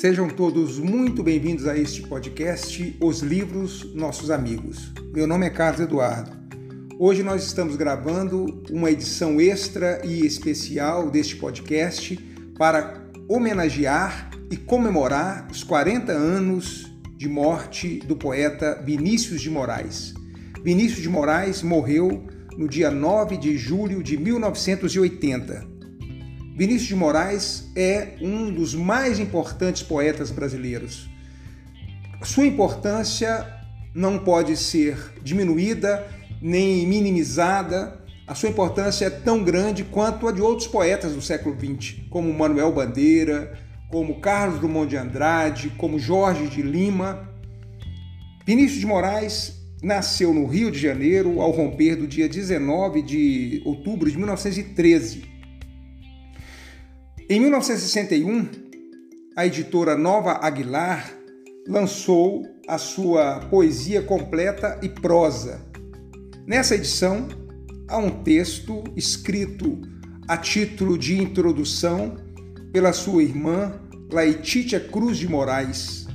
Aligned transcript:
Sejam 0.00 0.30
todos 0.30 0.78
muito 0.78 1.22
bem-vindos 1.22 1.66
a 1.66 1.76
este 1.76 2.00
podcast 2.00 2.96
Os 3.02 3.20
Livros 3.20 3.94
Nossos 3.94 4.30
Amigos. 4.30 4.90
Meu 5.12 5.26
nome 5.26 5.44
é 5.44 5.50
Carlos 5.50 5.82
Eduardo. 5.82 6.30
Hoje 6.98 7.22
nós 7.22 7.44
estamos 7.44 7.76
gravando 7.76 8.62
uma 8.70 8.90
edição 8.90 9.38
extra 9.38 10.00
e 10.02 10.24
especial 10.24 11.10
deste 11.10 11.36
podcast 11.36 12.16
para 12.56 13.10
homenagear 13.28 14.30
e 14.50 14.56
comemorar 14.56 15.46
os 15.52 15.62
40 15.62 16.12
anos 16.12 16.90
de 17.18 17.28
morte 17.28 17.98
do 17.98 18.16
poeta 18.16 18.82
Vinícius 18.82 19.42
de 19.42 19.50
Moraes. 19.50 20.14
Vinícius 20.64 21.02
de 21.02 21.10
Moraes 21.10 21.62
morreu 21.62 22.26
no 22.56 22.66
dia 22.66 22.90
9 22.90 23.36
de 23.36 23.58
julho 23.58 24.02
de 24.02 24.16
1980. 24.16 25.69
Vinícius 26.56 26.88
de 26.88 26.94
Moraes 26.96 27.70
é 27.74 28.16
um 28.20 28.52
dos 28.52 28.74
mais 28.74 29.18
importantes 29.18 29.82
poetas 29.82 30.30
brasileiros. 30.30 31.08
Sua 32.22 32.46
importância 32.46 33.46
não 33.94 34.18
pode 34.18 34.56
ser 34.56 34.96
diminuída 35.22 36.06
nem 36.40 36.86
minimizada. 36.86 37.98
A 38.26 38.34
sua 38.34 38.48
importância 38.48 39.06
é 39.06 39.10
tão 39.10 39.42
grande 39.42 39.84
quanto 39.84 40.28
a 40.28 40.32
de 40.32 40.42
outros 40.42 40.68
poetas 40.68 41.14
do 41.14 41.22
século 41.22 41.56
XX, 41.58 41.96
como 42.10 42.32
Manuel 42.32 42.72
Bandeira, 42.72 43.58
como 43.88 44.20
Carlos 44.20 44.60
Drummond 44.60 44.90
de 44.90 44.96
Andrade, 44.96 45.70
como 45.76 45.98
Jorge 45.98 46.46
de 46.46 46.62
Lima. 46.62 47.28
Vinícius 48.46 48.80
de 48.80 48.86
Moraes 48.86 49.60
nasceu 49.82 50.34
no 50.34 50.46
Rio 50.46 50.70
de 50.70 50.78
Janeiro 50.78 51.40
ao 51.40 51.50
romper 51.50 51.96
do 51.96 52.06
dia 52.06 52.28
19 52.28 53.02
de 53.02 53.62
outubro 53.64 54.10
de 54.10 54.16
1913. 54.16 55.29
Em 57.30 57.38
1961, 57.38 58.48
a 59.36 59.46
editora 59.46 59.96
Nova 59.96 60.44
Aguilar 60.44 61.16
lançou 61.68 62.44
a 62.66 62.76
sua 62.76 63.38
poesia 63.48 64.02
completa 64.02 64.80
e 64.82 64.88
prosa. 64.88 65.64
Nessa 66.44 66.74
edição, 66.74 67.28
há 67.86 67.98
um 67.98 68.24
texto 68.24 68.82
escrito 68.96 69.80
a 70.26 70.36
título 70.36 70.98
de 70.98 71.22
introdução 71.22 72.16
pela 72.72 72.92
sua 72.92 73.22
irmã 73.22 73.80
Laetitia 74.12 74.80
Cruz 74.80 75.16
de 75.16 75.28
Moraes. 75.28 76.08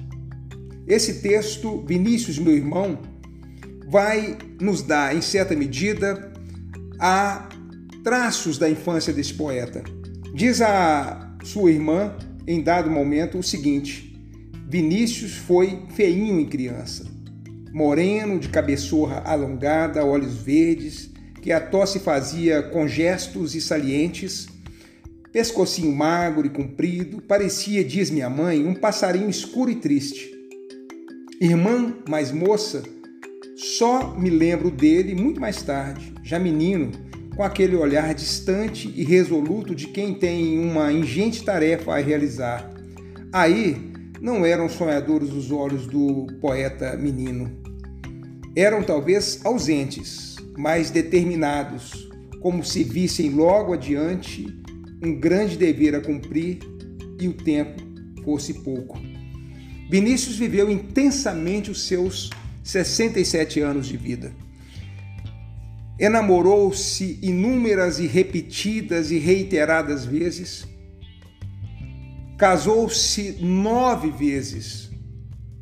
Esse 0.86 1.22
texto, 1.22 1.82
Vinícius, 1.88 2.38
meu 2.38 2.54
irmão, 2.54 3.00
vai 3.88 4.38
nos 4.60 4.82
dar, 4.82 5.16
em 5.16 5.22
certa 5.22 5.56
medida, 5.56 6.34
a 7.00 7.48
traços 8.04 8.58
da 8.58 8.70
infância 8.70 9.14
desse 9.14 9.34
poeta. 9.34 9.82
Diz 10.36 10.60
a 10.60 11.34
sua 11.46 11.72
irmã, 11.72 12.14
em 12.46 12.62
dado 12.62 12.92
momento, 12.92 13.38
o 13.38 13.44
seguinte: 13.44 14.20
Vinícius 14.68 15.38
foi 15.38 15.84
feinho 15.96 16.38
em 16.38 16.46
criança, 16.46 17.06
moreno, 17.72 18.38
de 18.38 18.50
cabeçorra 18.50 19.22
alongada, 19.26 20.04
olhos 20.04 20.36
verdes, 20.36 21.10
que 21.42 21.54
a 21.54 21.62
tosse 21.62 22.00
fazia 22.00 22.62
com 22.62 22.86
gestos 22.86 23.56
e 23.56 23.62
salientes, 23.62 24.48
pescocinho 25.32 25.96
magro 25.96 26.46
e 26.46 26.50
comprido, 26.50 27.22
parecia, 27.22 27.82
diz 27.82 28.10
minha 28.10 28.30
mãe, 28.30 28.68
um 28.68 28.76
passarinho 28.76 29.30
escuro 29.30 29.72
e 29.72 29.76
triste. 29.76 30.30
Irmã 31.40 31.96
mais 32.10 32.34
moça, 32.34 32.84
só 33.56 34.14
me 34.14 34.30
lembro 34.30 34.70
dele 34.70 35.16
muito 35.16 35.40
mais 35.40 35.62
tarde, 35.62 36.14
já 36.22 36.38
menino, 36.38 36.92
com 37.36 37.44
aquele 37.44 37.76
olhar 37.76 38.14
distante 38.14 38.92
e 38.96 39.04
resoluto 39.04 39.76
de 39.76 39.88
quem 39.88 40.14
tem 40.14 40.58
uma 40.58 40.92
ingente 40.92 41.44
tarefa 41.44 41.94
a 41.94 42.00
realizar. 42.00 42.72
Aí 43.32 43.92
não 44.22 44.46
eram 44.46 44.70
sonhadores 44.70 45.32
os 45.34 45.52
olhos 45.52 45.86
do 45.86 46.28
poeta 46.40 46.96
menino. 46.96 47.52
Eram 48.56 48.82
talvez 48.82 49.42
ausentes, 49.44 50.38
mas 50.58 50.90
determinados, 50.90 52.10
como 52.42 52.64
se 52.64 52.84
vissem 52.84 53.32
logo 53.32 53.74
adiante 53.74 54.48
um 55.04 55.20
grande 55.20 55.58
dever 55.58 55.94
a 55.94 56.02
cumprir 56.02 56.60
e 57.20 57.28
o 57.28 57.34
tempo 57.34 57.84
fosse 58.24 58.54
pouco. 58.54 58.98
Vinícius 59.90 60.38
viveu 60.38 60.72
intensamente 60.72 61.70
os 61.70 61.86
seus 61.86 62.30
67 62.64 63.60
anos 63.60 63.88
de 63.88 63.98
vida. 63.98 64.45
Enamorou-se 65.98 67.20
inúmeras 67.22 68.00
e 68.00 68.08
repetidas 68.08 69.12
e 69.12 69.18
reiteradas 69.18 70.06
vezes. 70.06 70.68
Casou-se 72.38 73.38
nove 73.42 74.12
vezes. 74.12 74.92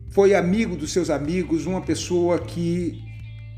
Foi 0.10 0.34
amigo 0.34 0.76
dos 0.76 0.92
seus 0.92 1.10
amigos, 1.10 1.68
uma 1.68 1.82
pessoa 1.82 2.40
que 2.40 3.00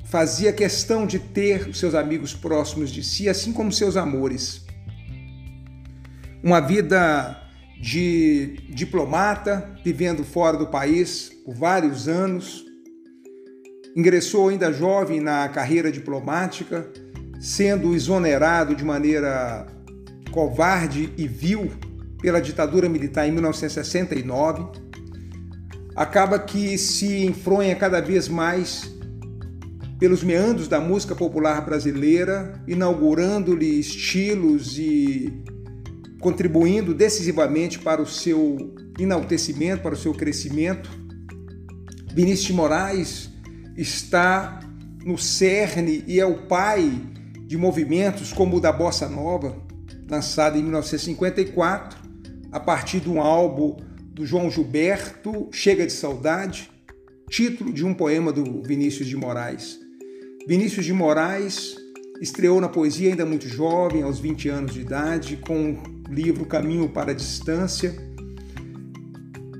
fazia 0.06 0.52
questão 0.52 1.08
de 1.08 1.20
ter 1.20 1.68
os 1.68 1.80
seus 1.80 1.96
amigos 1.96 2.34
próximos 2.34 2.92
de 2.92 3.04
si, 3.04 3.30
assim 3.30 3.54
como 3.54 3.72
seus 3.72 3.96
amores. 3.96 4.66
Uma 6.44 6.60
vida 6.60 7.42
de 7.82 8.58
diplomata, 8.70 9.78
vivendo 9.84 10.24
fora 10.24 10.58
do 10.58 10.68
país 10.68 11.32
por 11.46 11.56
vários 11.56 12.08
anos, 12.08 12.65
Ingressou 13.96 14.50
ainda 14.50 14.74
jovem 14.74 15.22
na 15.22 15.48
carreira 15.48 15.90
diplomática, 15.90 16.86
sendo 17.40 17.96
exonerado 17.96 18.76
de 18.76 18.84
maneira 18.84 19.66
covarde 20.32 21.14
e 21.18 21.26
vil 21.28 21.72
pela 22.22 22.42
ditadura 22.42 22.90
militar 22.90 23.26
em 23.26 23.32
1969. 23.32 24.66
Acaba 25.96 26.38
que 26.38 26.78
se 26.78 27.26
enfronha 27.26 27.74
cada 27.74 28.02
vez 28.02 28.28
mais 28.28 28.92
pelos 29.98 30.24
meandros 30.24 30.68
da 30.68 30.82
música 30.82 31.16
popular 31.16 31.64
brasileira, 31.66 32.62
inaugurando-lhe 32.68 33.80
estilos 33.80 34.78
e 34.78 35.42
contribuindo 36.20 36.94
decisivamente 36.94 37.80
para 37.80 38.02
o 38.02 38.06
seu 38.06 38.76
enaltecimento, 39.00 39.84
para 39.84 39.94
o 39.94 39.98
seu 39.98 40.14
crescimento. 40.14 40.90
Vinícius 42.14 42.48
de 42.48 42.54
Moraes 42.54 43.35
está 43.76 44.60
no 45.04 45.18
cerne 45.18 46.04
e 46.08 46.20
é 46.20 46.26
o 46.26 46.48
pai 46.48 47.02
de 47.42 47.58
movimentos 47.58 48.34
como 48.34 48.58
o 48.58 48.60
da 48.60 48.72
Bossa 48.72 49.08
Nova, 49.08 49.56
lançado 50.10 50.58
em 50.58 50.64
1954, 50.64 52.00
a 52.52 52.60
partir 52.60 53.00
de 53.00 53.10
um 53.10 53.22
álbum 53.22 53.78
do 54.02 54.26
João 54.26 54.50
Gilberto, 54.50 55.50
Chega 55.52 55.86
de 55.86 55.94
Saudade, 55.94 56.72
título 57.30 57.74
de 57.74 57.86
um 57.86 57.94
poema 57.94 58.32
do 58.32 58.62
Vinícius 58.64 59.08
de 59.08 59.16
Moraes. 59.16 59.80
Vinícius 60.48 60.86
de 60.86 60.94
Moraes 60.94 61.76
estreou 62.22 62.62
na 62.62 62.70
poesia 62.70 63.10
ainda 63.10 63.26
muito 63.26 63.48
jovem, 63.48 64.04
aos 64.04 64.20
20 64.20 64.50
anos 64.50 64.74
de 64.74 64.82
idade, 64.82 65.38
com 65.38 65.74
o 65.74 66.14
livro 66.14 66.46
Caminho 66.46 66.88
para 66.88 67.12
a 67.12 67.16
Distância, 67.16 67.96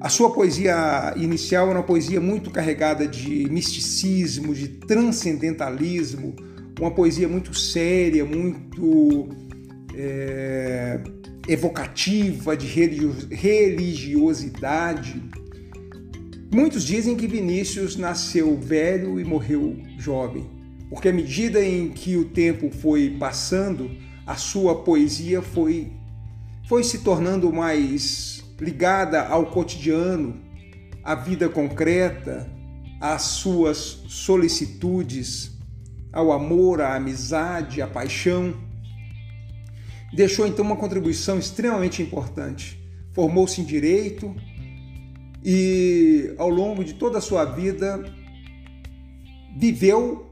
a 0.06 0.10
sua 0.10 0.30
poesia 0.30 1.16
inicial 1.18 1.68
era 1.72 1.80
uma 1.80 1.84
poesia 1.84 2.22
muito 2.22 2.52
carregada 2.52 3.08
de 3.08 3.50
misticismo, 3.50 4.54
de 4.54 4.68
transcendentalismo, 4.68 6.36
uma 6.80 6.92
poesia 6.92 7.28
muito 7.28 7.56
séria, 7.56 8.24
muito 8.24 9.30
é, 9.96 11.02
evocativa, 11.48 12.56
de 12.56 12.68
religiosidade. 13.32 15.24
Muitos 16.54 16.84
dizem 16.84 17.16
que 17.16 17.26
Vinícius 17.26 17.98
nasceu 17.98 18.56
velho 18.56 19.20
e 19.20 19.26
morreu 19.26 19.76
jovem, 19.98 20.48
porque 20.88 21.10
à 21.10 21.14
medida 21.14 21.66
em 21.66 21.90
que 21.90 22.16
o 22.16 22.26
tempo 22.26 22.70
foi 22.70 23.16
passando, 23.18 23.90
a 24.24 24.36
sua 24.36 24.84
poesia 24.84 25.42
foi, 25.42 25.92
foi 26.68 26.84
se 26.84 27.00
tornando 27.00 27.52
mais 27.52 28.45
ligada 28.60 29.28
ao 29.28 29.48
cotidiano, 29.48 30.42
à 31.04 31.16
vida 31.16 31.50
concreta, 31.50 32.50
às 33.00 33.24
suas 33.24 34.04
solicitudes, 34.08 35.52
ao 36.12 36.32
amor, 36.32 36.82
à 36.82 36.96
amizade, 36.96 37.82
à 37.82 37.88
paixão. 37.88 38.56
Deixou 40.14 40.48
então 40.48 40.64
uma 40.64 40.78
contribuição 40.78 41.38
extremamente 41.38 42.02
importante. 42.02 42.82
Formou-se 43.14 43.60
em 43.62 43.66
direito 43.66 44.34
e, 45.44 46.34
ao 46.38 46.50
longo 46.50 46.84
de 46.84 46.94
toda 46.94 47.18
a 47.18 47.22
sua 47.22 47.46
vida, 47.46 48.04
viveu 49.58 50.26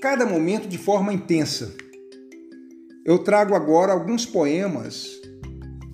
cada 0.00 0.24
momento 0.24 0.68
de 0.68 0.78
forma 0.78 1.12
intensa. 1.12 1.74
Eu 3.04 3.18
trago 3.18 3.54
agora 3.54 3.92
alguns 3.92 4.24
poemas 4.24 5.20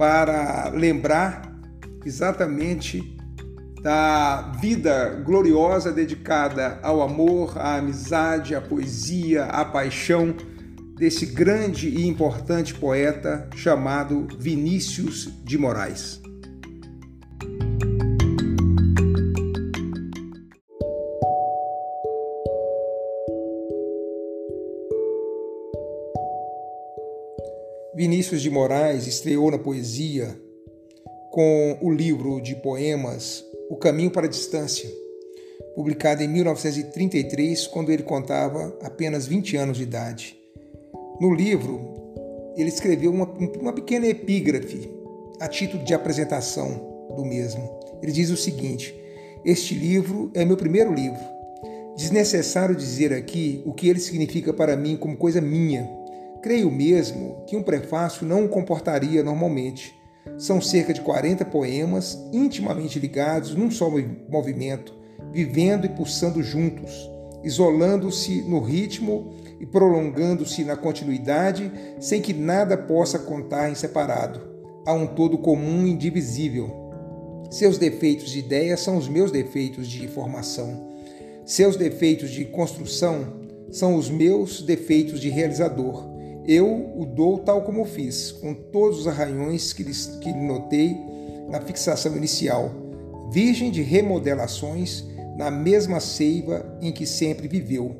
para 0.00 0.70
lembrar 0.70 1.54
exatamente 2.06 3.18
da 3.82 4.50
vida 4.58 5.22
gloriosa 5.22 5.92
dedicada 5.92 6.80
ao 6.82 7.02
amor, 7.02 7.58
à 7.58 7.74
amizade, 7.74 8.54
à 8.54 8.62
poesia, 8.62 9.44
à 9.44 9.62
paixão 9.62 10.34
desse 10.96 11.26
grande 11.26 11.90
e 11.90 12.06
importante 12.06 12.72
poeta 12.72 13.46
chamado 13.54 14.26
Vinícius 14.38 15.28
de 15.44 15.58
Moraes. 15.58 16.22
Vinícius 28.00 28.40
de 28.40 28.48
Moraes 28.48 29.06
estreou 29.06 29.50
na 29.50 29.58
poesia 29.58 30.34
com 31.30 31.76
o 31.82 31.90
livro 31.90 32.40
de 32.40 32.56
poemas 32.56 33.44
O 33.68 33.76
Caminho 33.76 34.10
para 34.10 34.24
a 34.24 34.30
Distância, 34.30 34.88
publicado 35.74 36.22
em 36.22 36.28
1933, 36.28 37.66
quando 37.66 37.92
ele 37.92 38.02
contava 38.02 38.74
apenas 38.80 39.26
20 39.26 39.54
anos 39.58 39.76
de 39.76 39.82
idade. 39.82 40.34
No 41.20 41.34
livro, 41.34 42.54
ele 42.56 42.70
escreveu 42.70 43.12
uma, 43.12 43.26
uma 43.60 43.72
pequena 43.74 44.06
epígrafe 44.06 44.90
a 45.38 45.46
título 45.46 45.84
de 45.84 45.92
apresentação 45.92 47.12
do 47.14 47.22
mesmo. 47.26 47.80
Ele 48.02 48.12
diz 48.12 48.30
o 48.30 48.36
seguinte: 48.38 48.94
Este 49.44 49.74
livro 49.74 50.30
é 50.32 50.42
meu 50.42 50.56
primeiro 50.56 50.94
livro. 50.94 51.20
Desnecessário 51.98 52.74
dizer 52.74 53.12
aqui 53.12 53.62
o 53.66 53.74
que 53.74 53.90
ele 53.90 54.00
significa 54.00 54.54
para 54.54 54.74
mim 54.74 54.96
como 54.96 55.18
coisa 55.18 55.38
minha. 55.38 55.99
Creio 56.42 56.70
mesmo 56.70 57.44
que 57.46 57.54
um 57.54 57.62
prefácio 57.62 58.26
não 58.26 58.46
o 58.46 58.48
comportaria 58.48 59.22
normalmente. 59.22 59.94
São 60.38 60.60
cerca 60.60 60.94
de 60.94 61.02
40 61.02 61.44
poemas 61.44 62.18
intimamente 62.32 62.98
ligados 62.98 63.54
num 63.54 63.70
só 63.70 63.90
movimento, 64.28 64.94
vivendo 65.32 65.84
e 65.84 65.88
pulsando 65.90 66.42
juntos, 66.42 67.10
isolando-se 67.44 68.40
no 68.42 68.60
ritmo 68.60 69.34
e 69.60 69.66
prolongando-se 69.66 70.64
na 70.64 70.76
continuidade, 70.76 71.70
sem 72.00 72.22
que 72.22 72.32
nada 72.32 72.76
possa 72.76 73.18
contar 73.18 73.70
em 73.70 73.74
separado. 73.74 74.40
Há 74.86 74.94
um 74.94 75.06
todo 75.06 75.36
comum 75.36 75.86
e 75.86 75.90
indivisível. 75.90 76.90
Seus 77.50 77.76
defeitos 77.76 78.30
de 78.30 78.38
ideia 78.38 78.78
são 78.78 78.96
os 78.96 79.08
meus 79.08 79.30
defeitos 79.30 79.86
de 79.86 80.08
formação. 80.08 80.88
Seus 81.44 81.76
defeitos 81.76 82.30
de 82.30 82.46
construção 82.46 83.40
são 83.70 83.94
os 83.94 84.08
meus 84.08 84.62
defeitos 84.62 85.20
de 85.20 85.28
realizador. 85.28 86.09
Eu 86.52 86.90
o 86.96 87.06
dou 87.06 87.38
tal 87.38 87.62
como 87.62 87.84
fiz, 87.84 88.32
com 88.32 88.52
todos 88.52 88.98
os 88.98 89.06
arranhões 89.06 89.72
que, 89.72 89.84
notei 90.32 90.98
na 91.48 91.60
fixação 91.60 92.16
inicial, 92.16 92.72
virgem 93.30 93.70
de 93.70 93.82
remodelações 93.82 95.04
na 95.36 95.48
mesma 95.48 96.00
seiva 96.00 96.76
em 96.82 96.90
que 96.90 97.06
sempre 97.06 97.46
viveu. 97.46 97.94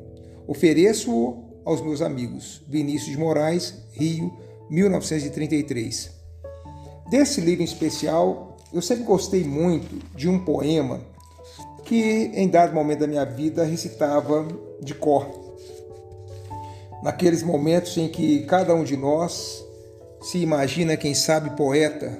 Ofereço-o 0.45 1.61
aos 1.63 1.79
meus 1.79 2.01
amigos. 2.01 2.61
Vinícius 2.67 3.11
de 3.11 3.17
Moraes, 3.17 3.73
Rio, 3.93 4.33
1933. 4.69 6.11
Desse 7.09 7.39
livro 7.39 7.61
em 7.61 7.65
especial, 7.65 8.57
eu 8.73 8.81
sempre 8.81 9.05
gostei 9.05 9.45
muito 9.45 9.97
de 10.13 10.27
um 10.27 10.43
poema 10.43 10.99
que, 11.85 12.31
em 12.33 12.49
dado 12.49 12.75
momento 12.75 12.99
da 12.99 13.07
minha 13.07 13.23
vida, 13.23 13.63
recitava 13.63 14.45
de 14.81 14.93
cor. 14.93 15.40
Naqueles 17.03 17.43
momentos 17.43 17.97
em 17.97 18.07
que 18.07 18.43
cada 18.43 18.75
um 18.75 18.83
de 18.83 18.95
nós 18.95 19.65
se 20.21 20.37
imagina, 20.37 20.95
quem 20.95 21.13
sabe, 21.13 21.55
poeta 21.55 22.17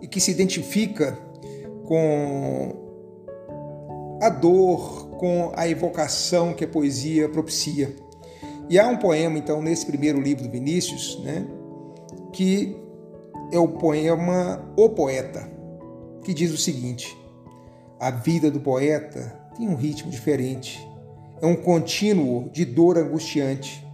e 0.00 0.06
que 0.06 0.20
se 0.20 0.30
identifica 0.30 1.18
com 1.86 2.82
a 4.20 4.28
dor, 4.28 5.08
com 5.18 5.52
a 5.56 5.66
evocação 5.68 6.52
que 6.52 6.64
a 6.64 6.68
poesia 6.68 7.28
propicia. 7.28 7.94
E 8.68 8.78
há 8.78 8.86
um 8.86 8.96
poema, 8.96 9.38
então, 9.38 9.60
nesse 9.60 9.84
primeiro 9.84 10.20
livro 10.20 10.44
do 10.44 10.50
Vinícius, 10.50 11.20
né, 11.22 11.46
que 12.32 12.76
é 13.52 13.58
o 13.58 13.68
poema 13.68 14.72
O 14.76 14.88
Poeta, 14.88 15.50
que 16.24 16.32
diz 16.32 16.52
o 16.52 16.56
seguinte: 16.56 17.16
A 18.00 18.10
vida 18.10 18.50
do 18.50 18.60
poeta 18.60 19.38
tem 19.56 19.68
um 19.68 19.74
ritmo 19.74 20.10
diferente, 20.10 20.80
é 21.40 21.46
um 21.46 21.56
contínuo 21.56 22.48
de 22.50 22.64
dor 22.64 22.96
angustiante. 22.96 23.86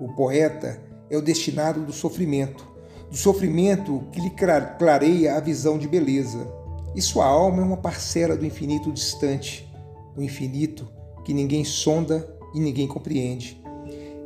O 0.00 0.08
poeta 0.08 0.80
é 1.08 1.16
o 1.16 1.22
destinado 1.22 1.80
do 1.84 1.92
sofrimento, 1.92 2.66
do 3.10 3.16
sofrimento 3.16 4.04
que 4.12 4.20
lhe 4.20 4.30
clareia 4.30 5.36
a 5.36 5.40
visão 5.40 5.78
de 5.78 5.88
beleza. 5.88 6.46
E 6.94 7.00
sua 7.00 7.26
alma 7.26 7.62
é 7.62 7.64
uma 7.64 7.76
parcela 7.76 8.36
do 8.36 8.44
infinito 8.44 8.92
distante, 8.92 9.70
o 10.16 10.22
infinito 10.22 10.88
que 11.24 11.32
ninguém 11.32 11.64
sonda 11.64 12.28
e 12.54 12.60
ninguém 12.60 12.86
compreende. 12.86 13.62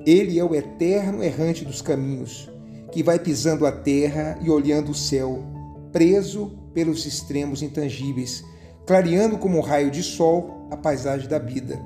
Ele 0.07 0.39
é 0.39 0.45
o 0.45 0.55
eterno 0.55 1.23
errante 1.23 1.65
dos 1.65 1.83
caminhos, 1.83 2.51
que 2.91 3.03
vai 3.03 3.19
pisando 3.19 3.67
a 3.67 3.73
terra 3.73 4.39
e 4.43 4.51
olhando 4.51 4.91
o 4.91 4.95
céu, 4.95 5.45
preso 5.93 6.59
pelos 6.73 7.07
extremos 7.07 7.63
intangíveis, 7.63 8.45
clareando 8.87 9.39
como 9.39 9.59
um 9.59 9.61
raio 9.61 9.91
de 9.91 10.03
sol 10.03 10.67
a 10.71 10.77
paisagem 10.77 11.29
da 11.29 11.39
vida. 11.39 11.81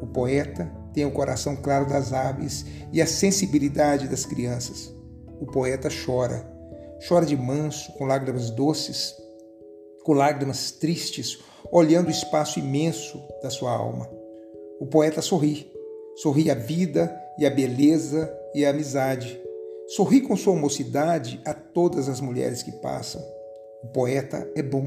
O 0.00 0.06
poeta 0.06 0.79
tem 0.92 1.04
o 1.04 1.10
coração 1.10 1.56
claro 1.56 1.86
das 1.86 2.12
aves 2.12 2.64
e 2.92 3.00
a 3.00 3.06
sensibilidade 3.06 4.08
das 4.08 4.24
crianças. 4.24 4.94
O 5.40 5.46
poeta 5.46 5.88
chora, 6.04 6.46
chora 7.06 7.24
de 7.24 7.36
manso, 7.36 7.92
com 7.92 8.04
lágrimas 8.04 8.50
doces, 8.50 9.14
com 10.04 10.12
lágrimas 10.12 10.72
tristes, 10.72 11.38
olhando 11.70 12.08
o 12.08 12.10
espaço 12.10 12.58
imenso 12.58 13.22
da 13.42 13.50
sua 13.50 13.72
alma. 13.72 14.08
O 14.80 14.86
poeta 14.86 15.22
sorri, 15.22 15.70
sorri 16.16 16.50
a 16.50 16.54
vida 16.54 17.14
e 17.38 17.46
a 17.46 17.50
beleza 17.50 18.32
e 18.54 18.64
a 18.64 18.70
amizade. 18.70 19.40
Sorri 19.88 20.20
com 20.20 20.36
sua 20.36 20.54
mocidade 20.54 21.40
a 21.44 21.52
todas 21.52 22.08
as 22.08 22.20
mulheres 22.20 22.62
que 22.62 22.72
passam. 22.72 23.22
O 23.82 23.88
poeta 23.88 24.50
é 24.54 24.62
bom. 24.62 24.86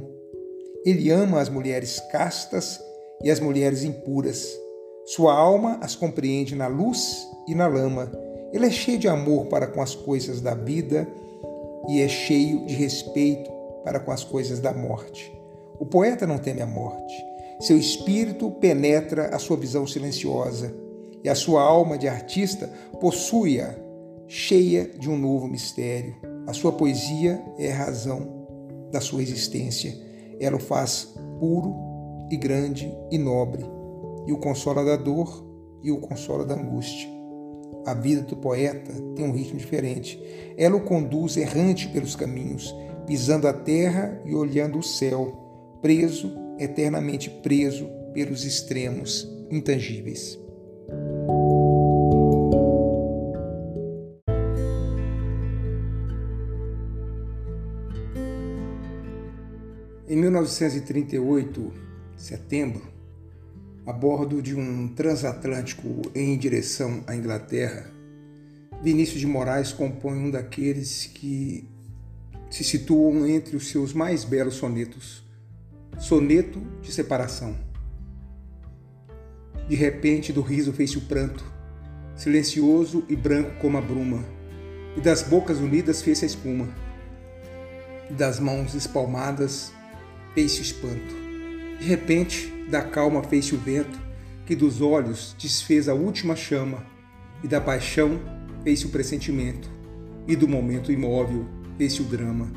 Ele 0.86 1.10
ama 1.10 1.40
as 1.40 1.50
mulheres 1.50 2.00
castas 2.12 2.80
e 3.24 3.32
as 3.32 3.40
mulheres 3.40 3.84
impuras. 3.84 4.63
Sua 5.06 5.34
alma 5.34 5.78
as 5.82 5.96
compreende 5.96 6.56
na 6.56 6.68
luz 6.68 7.28
e 7.48 7.54
na 7.54 7.68
lama. 7.68 8.12
Ele 8.54 8.68
é 8.68 8.72
cheio 8.72 8.98
de 8.98 9.08
amor 9.08 9.48
para 9.48 9.68
com 9.68 9.82
as 9.82 9.94
coisas 9.94 10.40
da 10.40 10.54
vida 10.54 11.08
e 11.90 12.02
é 12.02 12.08
cheio 12.08 12.66
de 12.66 12.74
respeito 12.74 13.52
para 13.84 14.00
com 14.00 14.12
as 14.12 14.24
coisas 14.24 14.60
da 14.60 14.74
morte. 14.74 15.32
O 15.80 15.86
poeta 15.86 16.26
não 16.26 16.38
teme 16.38 16.62
a 16.62 16.68
morte. 16.68 17.14
Seu 17.60 17.78
espírito 17.78 18.50
penetra 18.52 19.36
a 19.36 19.40
sua 19.40 19.58
visão 19.58 19.86
silenciosa 19.86 20.74
e 21.24 21.30
a 21.30 21.36
sua 21.36 21.62
alma 21.62 21.98
de 21.98 22.08
artista 22.08 22.70
possui-a 23.00 23.76
cheia 24.28 24.86
de 24.86 25.10
um 25.10 25.18
novo 25.18 25.48
mistério. 25.48 26.16
A 26.48 26.54
sua 26.54 26.72
poesia 26.72 27.42
é 27.58 27.72
a 27.72 27.76
razão 27.76 28.46
da 28.92 29.02
sua 29.02 29.22
existência. 29.22 29.94
Ela 30.40 30.58
o 30.58 30.60
faz 30.60 31.14
puro 31.40 31.76
e 32.30 32.38
grande 32.38 32.94
e 33.12 33.18
nobre, 33.18 33.66
e 34.26 34.34
o 34.34 34.38
consola 34.38 34.84
da 34.84 34.96
dor 34.96 35.44
e 35.82 35.92
o 35.92 35.98
consola 35.98 36.46
da 36.46 36.56
angústia. 36.56 37.10
A 37.86 37.94
vida 37.94 38.22
do 38.22 38.38
poeta 38.38 38.94
tem 39.16 39.26
um 39.26 39.34
ritmo 39.34 39.60
diferente. 39.60 40.22
Ela 40.58 40.78
o 40.78 40.82
conduz 40.82 41.36
errante 41.36 41.90
pelos 41.90 42.16
caminhos, 42.16 42.74
pisando 43.06 43.48
a 43.48 43.54
terra 43.54 44.22
e 44.26 44.34
olhando 44.34 44.80
o 44.80 44.84
céu, 44.84 45.78
preso, 45.82 46.32
eternamente 46.58 47.30
preso 47.30 47.90
pelos 48.14 48.46
extremos 48.46 49.30
intangíveis. 49.52 50.40
Em 60.08 60.16
1938, 60.16 61.74
setembro, 62.16 62.93
a 63.86 63.92
bordo 63.92 64.42
de 64.42 64.56
um 64.56 64.88
transatlântico 64.88 66.02
em 66.16 66.38
direção 66.38 67.04
à 67.06 67.16
Inglaterra, 67.16 67.92
Vinícius 68.82 69.20
de 69.20 69.28
Moraes 69.28 69.72
compõe 69.72 70.18
um 70.18 70.32
daqueles 70.32 71.06
que 71.06 71.68
se 72.50 72.64
situam 72.64 73.26
entre 73.28 73.56
os 73.56 73.70
seus 73.70 73.94
mais 73.94 74.24
belos 74.24 74.56
sonetos, 74.56 75.24
Soneto 76.00 76.62
de 76.82 76.92
Separação. 76.92 77.56
De 79.68 79.76
repente, 79.76 80.34
do 80.34 80.42
riso 80.42 80.74
fez-se 80.74 80.98
o 80.98 81.02
pranto, 81.02 81.44
silencioso 82.16 83.06
e 83.08 83.16
branco 83.16 83.52
como 83.60 83.78
a 83.78 83.82
bruma, 83.82 84.24
e 84.98 85.02
das 85.02 85.24
bocas 85.24 85.60
unidas 85.60 86.02
fez-se 86.02 86.26
a 86.26 86.28
espuma, 86.28 86.68
e 88.10 88.14
das 88.14 88.40
mãos 88.40 88.76
espalmadas 88.76 89.72
fez-se 90.34 90.62
espanto. 90.62 91.23
De 91.80 91.86
repente, 91.86 92.52
da 92.70 92.82
calma 92.82 93.24
fez-se 93.24 93.54
o 93.54 93.58
vento, 93.58 94.00
que 94.46 94.56
dos 94.56 94.82
olhos 94.82 95.36
desfez 95.40 95.88
a 95.88 95.94
última 95.94 96.36
chama, 96.36 96.86
e 97.44 97.48
da 97.48 97.60
paixão 97.60 98.20
fez-se 98.64 98.86
o 98.86 98.90
pressentimento, 98.90 99.70
e 100.28 100.36
do 100.36 100.48
momento 100.48 100.92
imóvel 100.92 101.46
fez-se 101.78 102.02
o 102.02 102.06
drama. 102.06 102.52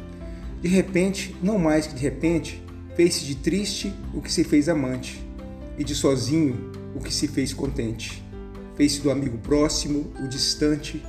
De 0.61 0.69
repente, 0.69 1.37
não 1.43 1.59
mais 1.59 1.87
que 1.87 1.95
de 1.95 2.03
repente, 2.03 2.63
fez-se 2.95 3.25
de 3.25 3.37
triste 3.37 3.93
o 4.15 4.21
que 4.21 4.33
se 4.33 4.45
fez 4.45 4.69
amante, 4.69 5.25
e 5.79 5.85
de 5.85 5.95
sozinho 5.95 6.73
o 6.95 7.01
que 7.01 7.13
se 7.13 7.29
fez 7.29 7.53
contente. 7.53 8.25
Fez-se 8.77 9.01
do 9.01 9.11
amigo 9.11 9.39
próximo 9.39 10.13
o 10.23 10.29
distante, 10.29 11.05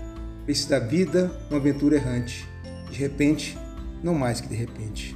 fez-se 0.46 0.70
da 0.70 0.80
vida 0.80 1.32
uma 1.50 1.60
aventura 1.60 1.96
errante. 1.96 2.48
De 2.90 2.98
repente, 2.98 3.58
não 4.04 4.14
mais 4.14 4.42
que 4.42 4.48
de 4.48 4.56
repente. 4.56 5.16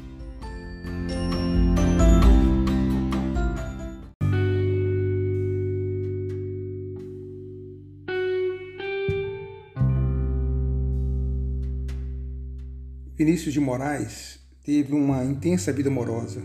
Vinícius 13.24 13.54
de 13.54 13.60
Moraes 13.60 14.40
teve 14.66 14.96
uma 14.96 15.24
intensa 15.24 15.72
vida 15.72 15.90
amorosa. 15.90 16.42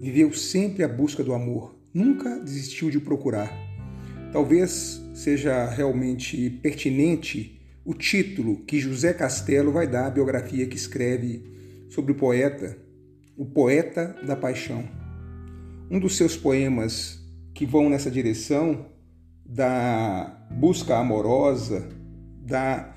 Viveu 0.00 0.32
sempre 0.32 0.82
à 0.82 0.88
busca 0.88 1.22
do 1.22 1.32
amor, 1.32 1.78
nunca 1.94 2.40
desistiu 2.40 2.90
de 2.90 2.98
procurar. 2.98 3.56
Talvez 4.32 5.00
seja 5.14 5.64
realmente 5.70 6.50
pertinente 6.60 7.60
o 7.84 7.94
título 7.94 8.64
que 8.64 8.80
José 8.80 9.14
Castelo 9.14 9.70
vai 9.70 9.86
dar 9.86 10.08
à 10.08 10.10
biografia 10.10 10.66
que 10.66 10.74
escreve 10.74 11.44
sobre 11.88 12.10
o 12.10 12.16
poeta, 12.16 12.76
o 13.36 13.46
poeta 13.46 14.16
da 14.26 14.34
paixão. 14.34 14.82
Um 15.88 16.00
dos 16.00 16.16
seus 16.16 16.36
poemas 16.36 17.24
que 17.54 17.64
vão 17.64 17.88
nessa 17.88 18.10
direção 18.10 18.86
da 19.46 20.48
busca 20.50 20.98
amorosa, 20.98 21.88
da 22.44 22.92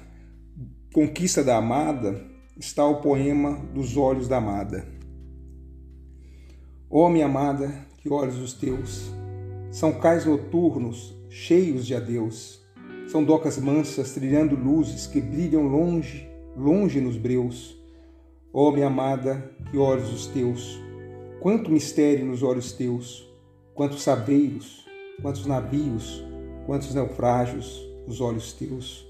conquista 0.92 1.44
da 1.44 1.58
amada, 1.58 2.34
está 2.58 2.88
o 2.88 3.02
poema 3.02 3.60
dos 3.74 3.98
olhos 3.98 4.28
da 4.28 4.38
amada. 4.38 4.88
Ó 6.90 7.06
oh, 7.06 7.10
minha 7.10 7.26
amada, 7.26 7.86
que 7.98 8.10
olhos 8.10 8.38
os 8.38 8.54
teus, 8.54 9.12
são 9.72 10.00
cais 10.00 10.26
noturnos, 10.26 11.14
cheios 11.30 11.86
de 11.86 11.94
adeus, 11.94 12.64
são 13.08 13.24
docas 13.24 13.58
mansas 13.58 14.14
trilhando 14.14 14.56
luzes 14.56 15.06
que 15.06 15.20
brilham 15.20 15.68
longe, 15.68 16.30
longe 16.56 17.02
nos 17.02 17.18
breus. 17.18 17.76
Ó 18.54 18.70
oh, 18.70 18.72
minha 18.72 18.88
amada, 18.88 19.52
que 19.70 19.78
olhos 19.78 20.14
os 20.14 20.28
teus, 20.28 20.80
quanto 21.42 21.70
mistério 21.70 22.26
nos 22.26 22.42
olhos 22.42 22.72
teus, 22.72 23.30
quantos 23.74 24.02
saveiros, 24.02 24.86
quantos 25.22 25.46
navios, 25.46 26.24
quantos 26.66 26.96
naufrágios 26.96 27.86
os 28.08 28.22
olhos 28.22 28.54
teus. 28.54 29.06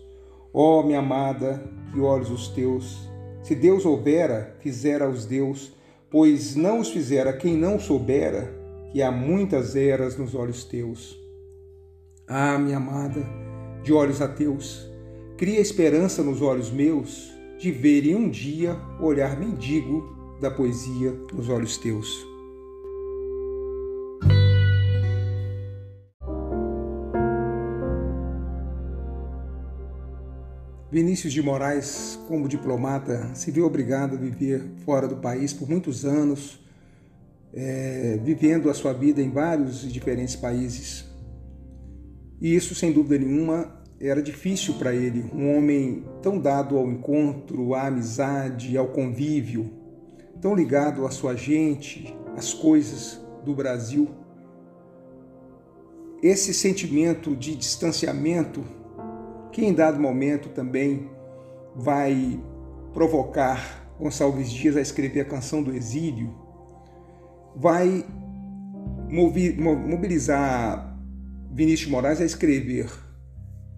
Ó 0.52 0.80
oh, 0.80 0.84
minha 0.84 1.00
amada, 1.00 1.64
que 1.92 2.00
olhos 2.00 2.32
os 2.32 2.48
teus, 2.48 3.08
se 3.46 3.54
Deus 3.54 3.86
houvera, 3.86 4.58
fizera 4.60 5.08
os 5.08 5.24
Deus, 5.24 5.72
pois 6.10 6.56
não 6.56 6.80
os 6.80 6.90
fizera 6.90 7.32
quem 7.32 7.56
não 7.56 7.80
soubera 7.80 8.52
que 8.92 9.04
há 9.04 9.12
muitas 9.12 9.76
eras 9.76 10.18
nos 10.18 10.34
olhos 10.34 10.64
teus. 10.64 11.16
Ah, 12.28 12.58
minha 12.58 12.78
amada, 12.78 13.24
de 13.84 13.94
olhos 13.94 14.20
ateus, 14.20 14.90
cria 15.38 15.60
esperança 15.60 16.24
nos 16.24 16.42
olhos 16.42 16.72
meus 16.72 17.32
de 17.60 17.72
verem 17.72 18.16
um 18.16 18.32
dia 18.32 18.76
olhar 19.00 19.40
mendigo 19.40 20.38
da 20.42 20.50
poesia 20.50 21.12
nos 21.32 21.48
olhos 21.48 21.78
teus. 21.78 22.35
Vinícius 30.96 31.34
de 31.34 31.42
Moraes, 31.42 32.18
como 32.26 32.48
diplomata, 32.48 33.30
se 33.36 33.52
viu 33.52 33.66
obrigado 33.66 34.16
a 34.16 34.18
viver 34.18 34.64
fora 34.86 35.10
do 35.10 35.18
país 35.18 35.52
por 35.52 35.70
muitos 35.70 36.06
anos, 36.06 36.58
é, 37.54 38.18
vivendo 38.24 38.70
a 38.70 38.74
sua 38.74 38.94
vida 38.94 39.22
em 39.22 39.30
vários 39.30 39.84
e 39.84 39.90
diferentes 39.90 40.38
países. 40.38 41.04
E 42.40 42.56
isso, 42.56 42.74
sem 42.74 42.94
dúvida 42.94 43.18
nenhuma, 43.18 43.78
era 44.00 44.24
difícil 44.24 44.76
para 44.76 44.96
ele, 44.96 45.30
um 45.34 45.58
homem 45.58 46.06
tão 46.22 46.40
dado 46.40 46.78
ao 46.78 46.90
encontro, 46.90 47.76
à 47.76 47.88
amizade, 47.88 48.78
ao 48.78 48.88
convívio, 48.88 49.70
tão 50.40 50.56
ligado 50.56 51.06
à 51.06 51.12
sua 51.12 51.36
gente, 51.36 52.16
às 52.38 52.54
coisas 52.54 53.20
do 53.44 53.54
Brasil. 53.54 54.08
Esse 56.24 56.54
sentimento 56.54 57.36
de 57.36 57.54
distanciamento 57.54 58.64
que 59.56 59.64
em 59.64 59.74
dado 59.74 59.98
momento 60.02 60.50
também 60.50 61.10
vai 61.74 62.38
provocar 62.94 63.90
Gonçalves 63.98 64.52
Dias 64.52 64.76
a 64.76 64.82
escrever 64.82 65.22
a 65.22 65.26
canção 65.26 65.64
do 65.64 65.74
exílio, 65.74 66.36
vai 67.56 68.06
mobilizar 69.08 71.00
Vinícius 71.54 71.90
Moraes 71.90 72.20
a 72.20 72.26
escrever 72.26 72.92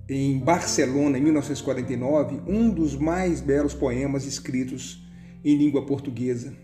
em 0.10 0.40
Barcelona, 0.40 1.20
em 1.20 1.22
1949, 1.22 2.42
um 2.48 2.72
dos 2.72 2.96
mais 2.96 3.40
belos 3.40 3.76
poemas 3.76 4.26
escritos 4.26 5.08
em 5.46 5.56
língua 5.56 5.86
portuguesa, 5.86 6.56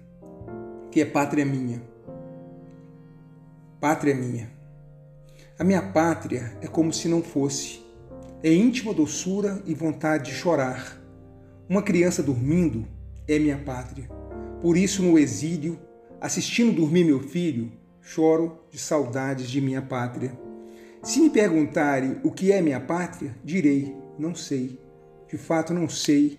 que 0.89 0.99
é 0.99 1.05
Pátria 1.05 1.45
Minha. 1.45 1.83
Pátria 3.79 4.15
Minha. 4.15 4.49
A 5.59 5.63
minha 5.63 5.83
pátria 5.83 6.57
é 6.61 6.67
como 6.67 6.91
se 6.91 7.07
não 7.07 7.21
fosse 7.21 7.82
é 8.43 8.53
íntima 8.53 8.93
doçura 8.93 9.63
e 9.65 9.73
vontade 9.73 10.31
de 10.31 10.37
chorar. 10.37 11.01
Uma 11.69 11.81
criança 11.81 12.21
dormindo 12.21 12.85
é 13.25 13.39
minha 13.39 13.57
pátria. 13.57 14.09
Por 14.61 14.75
isso, 14.75 15.01
no 15.01 15.17
exílio, 15.17 15.79
assistindo 16.19 16.75
dormir 16.75 17.05
meu 17.05 17.21
filho, 17.21 17.71
choro 18.01 18.59
de 18.69 18.77
saudades 18.77 19.49
de 19.49 19.61
minha 19.61 19.81
pátria. 19.81 20.37
Se 21.01 21.21
me 21.21 21.29
perguntarem 21.29 22.17
o 22.21 22.31
que 22.31 22.51
é 22.51 22.61
minha 22.61 22.81
pátria, 22.81 23.33
direi: 23.45 23.95
não 24.19 24.35
sei. 24.35 24.77
De 25.29 25.37
fato, 25.37 25.73
não 25.73 25.87
sei 25.87 26.37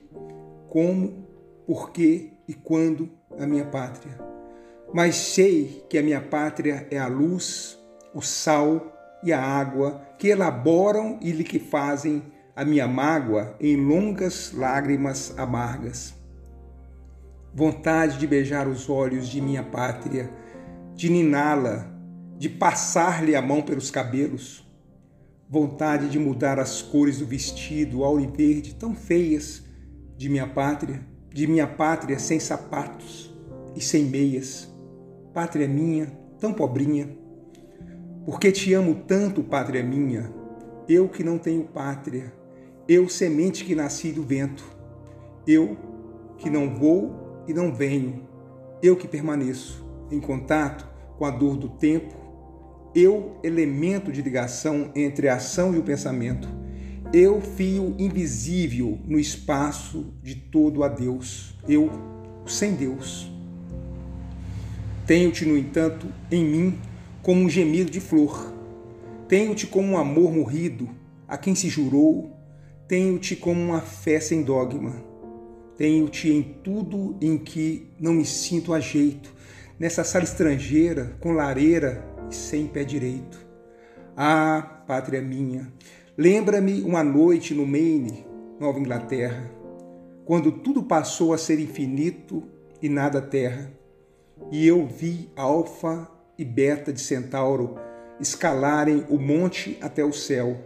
como, 0.68 1.26
por 1.66 1.90
que 1.90 2.32
e 2.46 2.52
quando 2.52 3.08
a 3.38 3.46
minha 3.46 3.64
pátria. 3.64 4.18
Mas 4.92 5.16
sei 5.16 5.82
que 5.88 5.96
a 5.96 6.02
minha 6.02 6.20
pátria 6.20 6.86
é 6.90 6.98
a 6.98 7.06
luz, 7.06 7.78
o 8.14 8.20
sal 8.20 8.92
e 9.24 9.32
a 9.32 9.40
água 9.40 10.06
que 10.24 10.30
elaboram 10.30 11.18
e 11.20 11.44
que 11.44 11.58
fazem 11.58 12.22
a 12.56 12.64
minha 12.64 12.88
mágoa 12.88 13.54
em 13.60 13.76
longas 13.76 14.52
lágrimas 14.54 15.34
amargas. 15.36 16.14
Vontade 17.52 18.16
de 18.16 18.26
beijar 18.26 18.66
os 18.66 18.88
olhos 18.88 19.28
de 19.28 19.38
minha 19.38 19.62
pátria, 19.62 20.30
de 20.94 21.10
niná-la, 21.10 21.94
de 22.38 22.48
passar-lhe 22.48 23.36
a 23.36 23.42
mão 23.42 23.60
pelos 23.60 23.90
cabelos. 23.90 24.66
Vontade 25.46 26.08
de 26.08 26.18
mudar 26.18 26.58
as 26.58 26.80
cores 26.80 27.18
do 27.18 27.26
vestido 27.26 28.02
ao 28.02 28.16
verde 28.16 28.76
tão 28.76 28.94
feias 28.94 29.62
de 30.16 30.30
minha 30.30 30.46
pátria, 30.46 31.06
de 31.34 31.46
minha 31.46 31.66
pátria 31.66 32.18
sem 32.18 32.40
sapatos 32.40 33.30
e 33.76 33.80
sem 33.82 34.06
meias. 34.06 34.72
Pátria 35.34 35.68
minha, 35.68 36.06
tão 36.40 36.54
pobrinha, 36.54 37.14
porque 38.24 38.50
te 38.50 38.72
amo 38.72 39.02
tanto, 39.06 39.42
pátria 39.42 39.82
minha, 39.82 40.32
eu 40.88 41.08
que 41.08 41.22
não 41.22 41.38
tenho 41.38 41.64
pátria, 41.64 42.32
eu 42.88 43.08
semente 43.08 43.64
que 43.64 43.74
nasci 43.74 44.12
do 44.12 44.22
vento, 44.22 44.64
eu 45.46 45.76
que 46.38 46.48
não 46.48 46.74
vou 46.74 47.44
e 47.46 47.52
não 47.52 47.74
venho, 47.74 48.26
eu 48.82 48.96
que 48.96 49.06
permaneço 49.06 49.84
em 50.10 50.20
contato 50.20 50.88
com 51.18 51.24
a 51.24 51.30
dor 51.30 51.56
do 51.56 51.68
tempo, 51.68 52.14
eu 52.94 53.38
elemento 53.42 54.12
de 54.12 54.22
ligação 54.22 54.90
entre 54.94 55.28
a 55.28 55.36
ação 55.36 55.74
e 55.74 55.78
o 55.78 55.82
pensamento, 55.82 56.48
eu 57.12 57.40
fio 57.40 57.94
invisível 57.98 58.98
no 59.06 59.18
espaço 59.18 60.12
de 60.22 60.34
todo 60.34 60.82
a 60.82 60.88
Deus, 60.88 61.54
eu 61.68 61.90
sem 62.46 62.74
Deus. 62.74 63.30
Tenho-te, 65.06 65.44
no 65.44 65.56
entanto, 65.56 66.06
em 66.30 66.44
mim 66.44 66.78
como 67.24 67.40
um 67.40 67.48
gemido 67.48 67.90
de 67.90 68.00
flor. 68.00 68.52
Tenho-te 69.26 69.66
como 69.66 69.88
um 69.88 69.98
amor 69.98 70.30
morrido, 70.30 70.90
a 71.26 71.38
quem 71.38 71.54
se 71.54 71.70
jurou. 71.70 72.30
Tenho-te 72.86 73.34
como 73.34 73.60
uma 73.60 73.80
fé 73.80 74.20
sem 74.20 74.42
dogma. 74.42 74.92
Tenho-te 75.76 76.30
em 76.30 76.42
tudo 76.42 77.16
em 77.20 77.38
que 77.38 77.90
não 77.98 78.12
me 78.12 78.26
sinto 78.26 78.74
a 78.74 78.78
jeito, 78.78 79.34
nessa 79.78 80.04
sala 80.04 80.22
estrangeira, 80.22 81.16
com 81.18 81.32
lareira 81.32 82.06
e 82.30 82.34
sem 82.34 82.66
pé 82.66 82.84
direito. 82.84 83.44
Ah, 84.14 84.84
pátria 84.86 85.22
minha, 85.22 85.72
lembra-me 86.16 86.82
uma 86.82 87.02
noite 87.02 87.54
no 87.54 87.66
Maine, 87.66 88.24
Nova 88.60 88.78
Inglaterra, 88.78 89.50
quando 90.24 90.52
tudo 90.52 90.82
passou 90.82 91.32
a 91.32 91.38
ser 91.38 91.58
infinito 91.58 92.44
e 92.80 92.88
nada 92.88 93.20
terra, 93.20 93.72
e 94.52 94.64
eu 94.64 94.86
vi 94.86 95.30
Alfa 95.34 96.13
e 96.38 96.44
Beta 96.44 96.92
de 96.92 97.00
Centauro 97.00 97.78
escalarem 98.20 99.04
o 99.08 99.18
monte 99.18 99.78
até 99.80 100.04
o 100.04 100.12
céu. 100.12 100.56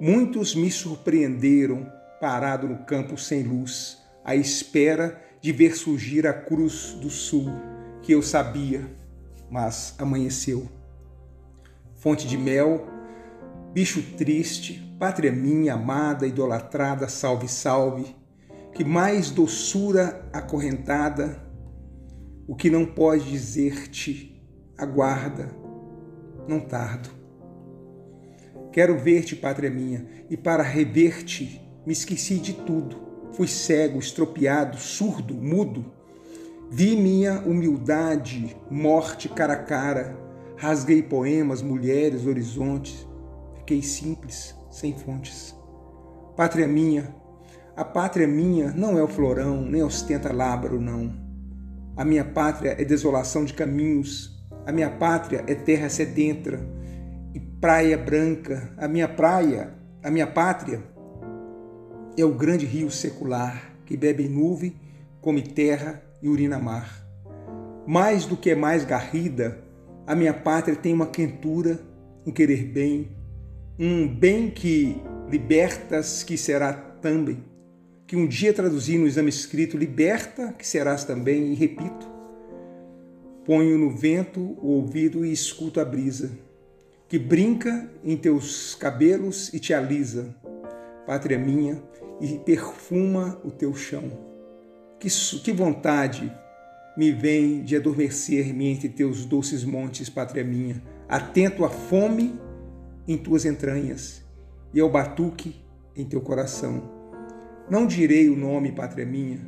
Muitos 0.00 0.54
me 0.54 0.70
surpreenderam, 0.70 1.90
parado 2.20 2.68
no 2.68 2.84
campo 2.84 3.16
sem 3.16 3.42
luz, 3.42 3.98
à 4.24 4.34
espera 4.34 5.20
de 5.40 5.52
ver 5.52 5.76
surgir 5.76 6.26
a 6.26 6.32
cruz 6.32 6.94
do 7.00 7.08
sul, 7.08 7.50
que 8.02 8.12
eu 8.12 8.22
sabia, 8.22 8.84
mas 9.50 9.94
amanheceu. 9.98 10.68
Fonte 11.94 12.26
de 12.26 12.36
mel, 12.36 12.86
bicho 13.72 14.02
triste, 14.16 14.94
pátria 14.98 15.32
minha, 15.32 15.74
amada, 15.74 16.26
idolatrada, 16.26 17.08
salve, 17.08 17.48
salve, 17.48 18.14
que 18.74 18.84
mais 18.84 19.30
doçura 19.30 20.28
acorrentada, 20.32 21.42
o 22.46 22.54
que 22.54 22.70
não 22.70 22.84
pode 22.84 23.30
dizer-te 23.30 24.35
aguarda, 24.76 25.50
não 26.46 26.60
tardo. 26.60 27.08
Quero 28.72 28.98
ver-te, 28.98 29.34
pátria 29.34 29.70
minha, 29.70 30.06
e 30.28 30.36
para 30.36 30.62
rever-te 30.62 31.60
me 31.86 31.92
esqueci 31.92 32.38
de 32.38 32.52
tudo. 32.52 32.96
Fui 33.32 33.46
cego, 33.46 33.98
estropiado, 33.98 34.76
surdo, 34.76 35.34
mudo. 35.34 35.84
Vi 36.70 36.96
minha 36.96 37.40
humildade, 37.40 38.56
morte 38.70 39.28
cara 39.28 39.54
a 39.54 39.62
cara. 39.62 40.18
Rasguei 40.56 41.02
poemas, 41.02 41.62
mulheres, 41.62 42.26
horizontes. 42.26 43.06
Fiquei 43.56 43.82
simples, 43.82 44.54
sem 44.70 44.96
fontes. 44.96 45.54
Pátria 46.36 46.66
minha, 46.66 47.14
a 47.76 47.84
pátria 47.84 48.26
minha 48.26 48.72
não 48.72 48.96
é 48.96 49.02
o 49.02 49.08
florão, 49.08 49.60
nem 49.60 49.82
ostenta 49.82 50.32
lábaro, 50.32 50.80
não. 50.80 51.12
A 51.94 52.04
minha 52.04 52.24
pátria 52.24 52.74
é 52.78 52.84
desolação 52.84 53.44
de 53.44 53.52
caminhos. 53.52 54.35
A 54.66 54.72
minha 54.72 54.90
pátria 54.90 55.44
é 55.46 55.54
terra 55.54 55.88
sedenta 55.88 56.58
e 57.32 57.38
praia 57.38 57.96
branca. 57.96 58.74
A 58.76 58.88
minha 58.88 59.06
praia, 59.06 59.72
a 60.02 60.10
minha 60.10 60.26
pátria, 60.26 60.82
é 62.18 62.24
o 62.24 62.34
grande 62.34 62.66
rio 62.66 62.90
secular 62.90 63.76
que 63.84 63.96
bebe 63.96 64.28
nuvem, 64.28 64.74
come 65.20 65.40
terra 65.40 66.02
e 66.20 66.28
urina 66.28 66.58
mar. 66.58 67.06
Mais 67.86 68.26
do 68.26 68.36
que 68.36 68.50
é 68.50 68.56
mais 68.56 68.84
garrida, 68.84 69.62
a 70.04 70.16
minha 70.16 70.34
pátria 70.34 70.74
tem 70.74 70.92
uma 70.92 71.06
quentura, 71.06 71.78
um 72.26 72.32
querer 72.32 72.64
bem, 72.64 73.08
um 73.78 74.08
bem 74.08 74.50
que 74.50 75.00
libertas, 75.30 76.24
que 76.24 76.36
será 76.36 76.72
também, 76.72 77.44
que 78.04 78.16
um 78.16 78.26
dia 78.26 78.52
traduzi 78.52 78.98
no 78.98 79.06
exame 79.06 79.28
escrito, 79.28 79.76
liberta, 79.76 80.52
que 80.58 80.66
serás 80.66 81.04
também, 81.04 81.52
e 81.52 81.54
repito, 81.54 82.15
ponho 83.46 83.78
no 83.78 83.88
vento 83.88 84.40
o 84.40 84.72
ouvido 84.72 85.24
e 85.24 85.32
escuto 85.32 85.78
a 85.78 85.84
brisa, 85.84 86.32
que 87.08 87.16
brinca 87.16 87.88
em 88.02 88.16
teus 88.16 88.74
cabelos 88.74 89.54
e 89.54 89.60
te 89.60 89.72
alisa, 89.72 90.34
pátria 91.06 91.38
minha, 91.38 91.80
e 92.20 92.38
perfuma 92.40 93.40
o 93.44 93.50
teu 93.52 93.72
chão. 93.72 94.10
Que, 94.98 95.08
que 95.44 95.52
vontade 95.52 96.32
me 96.96 97.12
vem 97.12 97.62
de 97.62 97.76
adormecer-me 97.76 98.66
entre 98.66 98.88
teus 98.88 99.24
doces 99.24 99.62
montes, 99.62 100.10
pátria 100.10 100.42
minha, 100.42 100.82
atento 101.08 101.64
à 101.64 101.70
fome 101.70 102.34
em 103.06 103.16
tuas 103.16 103.44
entranhas 103.44 104.24
e 104.74 104.80
ao 104.80 104.90
batuque 104.90 105.54
em 105.94 106.04
teu 106.04 106.20
coração. 106.20 106.82
Não 107.70 107.86
direi 107.86 108.28
o 108.28 108.36
nome, 108.36 108.72
pátria 108.72 109.06
minha. 109.06 109.38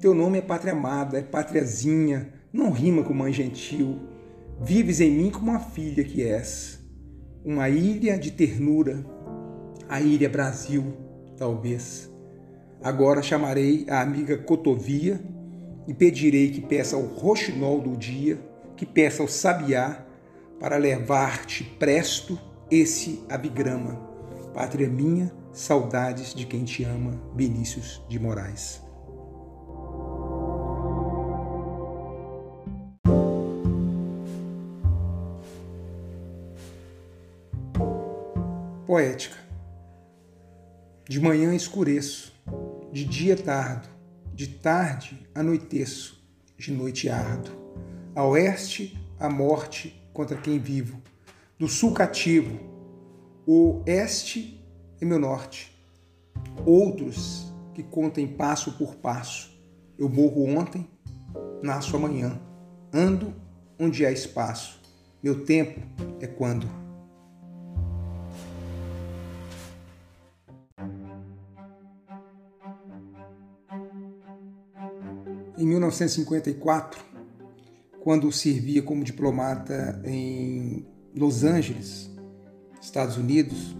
Teu 0.00 0.14
nome 0.14 0.38
é 0.38 0.42
pátria 0.42 0.72
amada, 0.72 1.18
é 1.18 1.22
pátriazinha, 1.22 2.32
não 2.56 2.70
rima 2.70 3.02
com 3.04 3.12
mãe 3.12 3.32
gentil. 3.32 4.00
Vives 4.60 5.00
em 5.00 5.10
mim 5.10 5.30
como 5.30 5.50
uma 5.50 5.60
filha 5.60 6.02
que 6.02 6.22
és. 6.22 6.80
Uma 7.44 7.68
ilha 7.68 8.18
de 8.18 8.30
ternura, 8.30 9.04
a 9.88 10.00
ilha 10.00 10.28
Brasil 10.28 10.84
talvez. 11.36 12.10
Agora 12.82 13.22
chamarei 13.22 13.84
a 13.88 14.00
amiga 14.00 14.38
Cotovia 14.38 15.20
e 15.86 15.92
pedirei 15.94 16.50
que 16.50 16.60
peça 16.60 16.96
o 16.96 17.06
roxinol 17.06 17.80
do 17.80 17.96
dia, 17.96 18.38
que 18.76 18.86
peça 18.86 19.22
o 19.22 19.28
sabiá, 19.28 20.04
para 20.58 20.76
levar-te 20.76 21.62
presto 21.78 22.38
esse 22.70 23.22
abigrama. 23.28 23.94
Pátria 24.54 24.88
minha, 24.88 25.30
saudades 25.52 26.34
de 26.34 26.46
quem 26.46 26.64
te 26.64 26.82
ama, 26.82 27.20
Vinícius 27.36 28.02
de 28.08 28.18
Moraes. 28.18 28.85
Poética. 38.96 39.36
De 41.06 41.20
manhã 41.20 41.54
escureço, 41.54 42.32
de 42.90 43.04
dia 43.04 43.36
tardo, 43.36 43.86
de 44.32 44.46
tarde 44.46 45.28
anoiteço, 45.34 46.26
de 46.56 46.72
noite 46.72 47.10
ardo. 47.10 47.50
A 48.14 48.24
oeste, 48.24 48.98
a 49.20 49.28
morte 49.28 50.02
contra 50.14 50.38
quem 50.38 50.58
vivo. 50.58 51.02
Do 51.58 51.68
sul 51.68 51.92
cativo, 51.92 52.58
o 53.46 53.82
oeste 53.86 54.66
é 54.98 55.04
meu 55.04 55.18
norte. 55.18 55.78
Outros 56.64 57.52
que 57.74 57.82
contem 57.82 58.26
passo 58.26 58.78
por 58.78 58.94
passo. 58.94 59.60
Eu 59.98 60.08
morro 60.08 60.42
ontem, 60.56 60.88
nasço 61.62 61.96
amanhã. 61.96 62.40
Ando 62.94 63.34
onde 63.78 64.06
há 64.06 64.10
espaço. 64.10 64.80
Meu 65.22 65.44
tempo 65.44 65.82
é 66.18 66.26
quando. 66.26 66.85
Em 75.58 75.66
1954, 75.66 77.02
quando 78.02 78.30
servia 78.30 78.82
como 78.82 79.02
diplomata 79.02 80.02
em 80.04 80.86
Los 81.14 81.44
Angeles, 81.44 82.10
Estados 82.78 83.16
Unidos, 83.16 83.74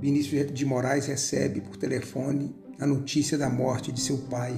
Vinícius 0.00 0.52
de 0.52 0.64
Moraes 0.64 1.06
recebe 1.06 1.60
por 1.60 1.76
telefone 1.76 2.54
a 2.78 2.86
notícia 2.86 3.36
da 3.36 3.50
morte 3.50 3.90
de 3.90 4.00
seu 4.00 4.18
pai, 4.30 4.56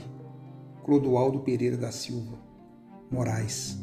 Clodoaldo 0.85 1.41
Pereira 1.41 1.79
da 1.79 1.91
Silva 1.91 2.39
Moraes, 3.11 3.79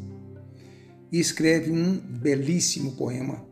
e 1.10 1.18
escreve 1.18 1.72
um 1.72 1.98
belíssimo 1.98 2.92
poema, 2.92 3.44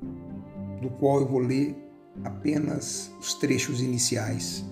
do 0.81 0.91
qual 0.91 1.23
eu 1.23 1.27
vou 1.27 1.41
ler 1.41 1.77
apenas 2.23 3.11
os 3.19 3.35
trechos 3.35 3.81
iniciais. 3.81 4.65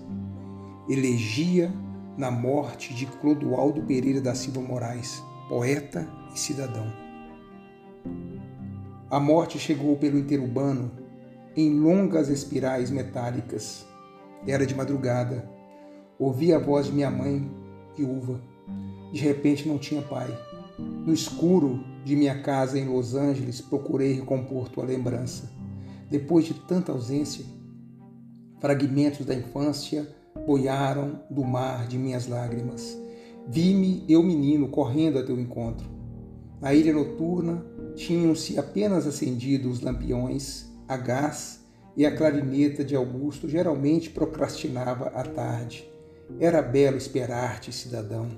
Elegia 0.88 1.72
na 2.16 2.30
morte 2.30 2.92
de 2.94 3.06
Clodoaldo 3.06 3.82
Pereira 3.82 4.20
da 4.20 4.34
Silva 4.34 4.60
Moraes, 4.60 5.22
poeta 5.48 6.08
e 6.34 6.38
cidadão. 6.38 6.86
A 9.10 9.20
morte 9.20 9.58
chegou 9.58 9.96
pelo 9.96 10.18
interurbano 10.18 10.90
em 11.56 11.78
longas 11.78 12.28
espirais 12.28 12.90
metálicas. 12.90 13.86
Era 14.46 14.66
de 14.66 14.74
madrugada. 14.74 15.48
Ouvi 16.18 16.52
a 16.52 16.58
voz 16.58 16.86
de 16.86 16.92
minha 16.92 17.10
mãe, 17.10 17.50
viúva. 17.96 18.40
De 19.12 19.20
repente 19.20 19.68
não 19.68 19.78
tinha 19.78 20.02
pai. 20.02 20.28
No 20.78 21.12
escuro 21.12 21.84
de 22.04 22.16
minha 22.16 22.42
casa 22.42 22.78
em 22.78 22.86
Los 22.86 23.14
Angeles, 23.14 23.60
procurei 23.60 24.14
recompor 24.14 24.68
tua 24.68 24.84
lembrança. 24.84 25.52
Depois 26.10 26.44
de 26.44 26.54
tanta 26.54 26.92
ausência, 26.92 27.44
fragmentos 28.60 29.26
da 29.26 29.34
infância 29.34 30.08
boiaram 30.46 31.22
do 31.30 31.44
mar 31.44 31.86
de 31.86 31.98
minhas 31.98 32.26
lágrimas. 32.26 32.98
Vi-me, 33.48 34.04
eu 34.08 34.22
menino, 34.22 34.68
correndo 34.68 35.18
a 35.18 35.22
teu 35.24 35.38
encontro. 35.38 35.88
Na 36.60 36.72
ilha 36.72 36.92
noturna 36.92 37.64
tinham-se 37.96 38.58
apenas 38.58 39.06
acendido 39.06 39.68
os 39.68 39.80
lampiões, 39.80 40.70
a 40.86 40.96
gás 40.96 41.64
e 41.96 42.06
a 42.06 42.16
clarineta 42.16 42.84
de 42.84 42.94
Augusto 42.94 43.48
geralmente 43.48 44.10
procrastinava 44.10 45.06
à 45.08 45.22
tarde. 45.22 45.88
Era 46.38 46.62
belo 46.62 46.96
esperar-te, 46.96 47.72
cidadão. 47.72 48.28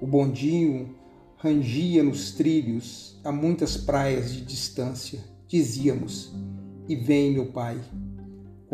O 0.00 0.06
bondinho 0.06 0.94
rangia 1.38 2.02
nos 2.02 2.32
trilhos 2.32 3.20
a 3.24 3.32
muitas 3.32 3.76
praias 3.76 4.32
de 4.32 4.42
distância. 4.42 5.20
Dizíamos: 5.48 6.34
E 6.88 6.94
vem, 6.94 7.32
meu 7.32 7.46
pai, 7.46 7.80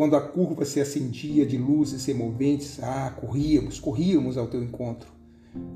quando 0.01 0.17
a 0.17 0.21
curva 0.23 0.65
se 0.65 0.81
acendia 0.81 1.45
de 1.45 1.59
luzes 1.59 2.07
removentes, 2.07 2.83
ah, 2.83 3.15
corríamos, 3.21 3.79
corríamos 3.79 4.39
ao 4.39 4.47
teu 4.47 4.63
encontro. 4.63 5.13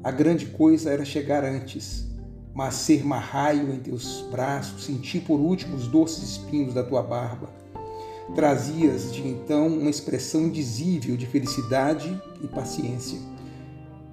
A 0.03 0.11
grande 0.11 0.47
coisa 0.47 0.89
era 0.89 1.05
chegar 1.05 1.45
antes, 1.45 2.09
mas 2.55 2.73
ser 2.73 3.05
marraio 3.05 3.71
em 3.71 3.81
teus 3.81 4.23
braços, 4.31 4.87
sentir 4.87 5.21
por 5.21 5.39
último 5.39 5.77
os 5.77 5.89
doces 5.89 6.23
espinhos 6.23 6.73
da 6.73 6.83
tua 6.83 7.03
barba. 7.03 7.51
Trazias 8.35 9.13
de 9.13 9.29
então 9.29 9.67
uma 9.67 9.91
expressão 9.91 10.47
indizível 10.47 11.19
de 11.19 11.27
felicidade 11.27 12.19
e 12.43 12.49
paciência. 12.49 13.19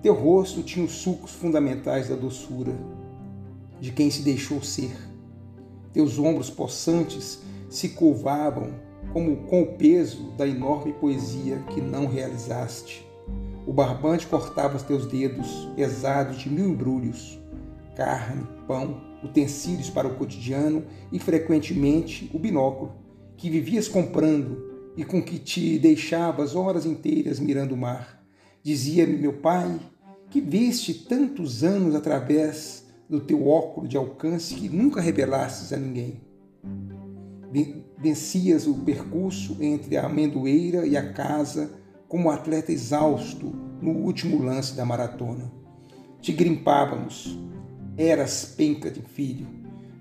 Teu 0.04 0.13
rosto 0.13 0.62
tinha 0.62 0.86
os 0.86 0.91
sulcos 0.91 1.32
fundamentais 1.32 2.10
da 2.10 2.17
doçura, 2.17 2.74
de 3.80 3.93
quem 3.93 4.12
se 4.12 4.24
deixou 4.24 4.62
ser. 4.62 4.91
Teus 5.93 6.19
ombros 6.19 6.50
possantes 6.50 7.39
se 7.69 7.88
curvavam 7.88 8.90
como 9.13 9.38
com 9.47 9.62
o 9.62 9.74
peso 9.78 10.32
da 10.38 10.47
enorme 10.47 10.93
poesia 10.93 11.60
que 11.69 11.82
não 11.82 12.08
realizaste. 12.08 13.06
O 13.65 13.74
barbante 13.74 14.26
cortava 14.28 14.78
os 14.78 14.84
teus 14.84 15.06
dedos, 15.06 15.69
pesados 15.76 16.39
de 16.39 16.50
mil 16.50 16.69
embrulhos, 16.69 17.39
carne, 17.95 18.47
pão, 18.67 19.02
utensílios 19.24 19.89
para 19.89 20.08
o 20.08 20.15
cotidiano 20.15 20.84
e, 21.12 21.19
frequentemente, 21.19 22.30
o 22.34 22.39
binóculo, 22.39 22.93
que 23.38 23.50
vivias 23.50 23.88
comprando 23.88 24.71
e 24.97 25.04
com 25.04 25.21
que 25.21 25.38
te 25.38 25.78
deixavas 25.78 26.56
horas 26.56 26.86
inteiras 26.86 27.39
mirando 27.39 27.74
o 27.74 27.78
mar. 27.78 28.24
Dizia-me 28.63 29.17
meu 29.17 29.34
pai 29.34 29.80
que 30.30 30.41
viste 30.41 30.93
tantos 30.93 31.63
anos 31.63 31.93
através 31.93 32.86
do 33.10 33.19
teu 33.19 33.47
óculo 33.47 33.88
de 33.88 33.97
alcance 33.97 34.56
que 34.56 34.69
nunca 34.69 35.02
revelastes 35.02 35.74
a 35.74 35.78
ninguém 35.78 36.21
vencias 38.02 38.66
o 38.66 38.74
percurso 38.74 39.58
entre 39.62 39.96
a 39.96 40.06
amendoeira 40.06 40.86
e 40.86 40.98
a 40.98 41.14
casa 41.14 41.72
como 42.08 42.32
atleta 42.32 42.72
exausto 42.72 43.54
no 43.82 43.92
último 43.92 44.44
lance 44.44 44.76
da 44.76 44.86
maratona. 44.86 45.52
Te 46.20 46.32
grimpávamos, 46.32 47.40
eras 47.96 48.44
penca 48.58 48.90
de 48.90 49.02
filho, 49.02 49.48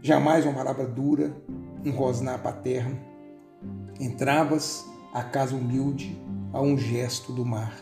jamais 0.02 0.44
uma 0.44 0.54
palavra 0.54 0.86
dura, 0.86 1.36
um 1.84 1.90
rosnar 1.90 2.42
paterno. 2.42 2.98
Entravas 4.00 4.84
a 5.12 5.22
casa 5.22 5.54
humilde 5.54 6.18
a 6.52 6.60
um 6.60 6.76
gesto 6.76 7.32
do 7.32 7.44
mar. 7.44 7.74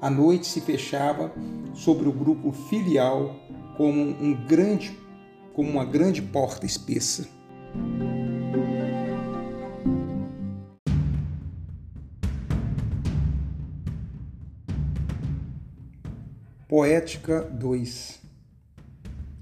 A 0.00 0.10
noite 0.10 0.46
se 0.46 0.60
fechava 0.60 1.32
sobre 1.74 2.08
o 2.08 2.12
grupo 2.12 2.52
filial 2.52 3.34
como 3.76 4.00
um 4.00 4.46
grande 4.46 4.96
como 5.54 5.70
uma 5.70 5.84
grande 5.84 6.22
porta 6.22 6.64
espessa. 6.64 7.26
Poética 16.68 17.40
2 17.44 18.20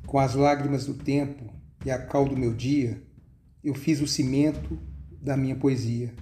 Com 0.07 0.21
as 0.21 0.37
lágrimas 0.37 0.87
do 0.87 0.95
tempo 0.95 1.53
e 1.85 1.91
a 1.91 1.99
cal 1.99 2.25
do 2.25 2.37
meu 2.37 2.55
dia, 2.55 3.03
eu 3.65 3.75
fiz 3.75 4.01
o 4.01 4.07
cimento 4.07 4.79
da 5.21 5.37
minha 5.37 5.57
poesia. 5.57 6.15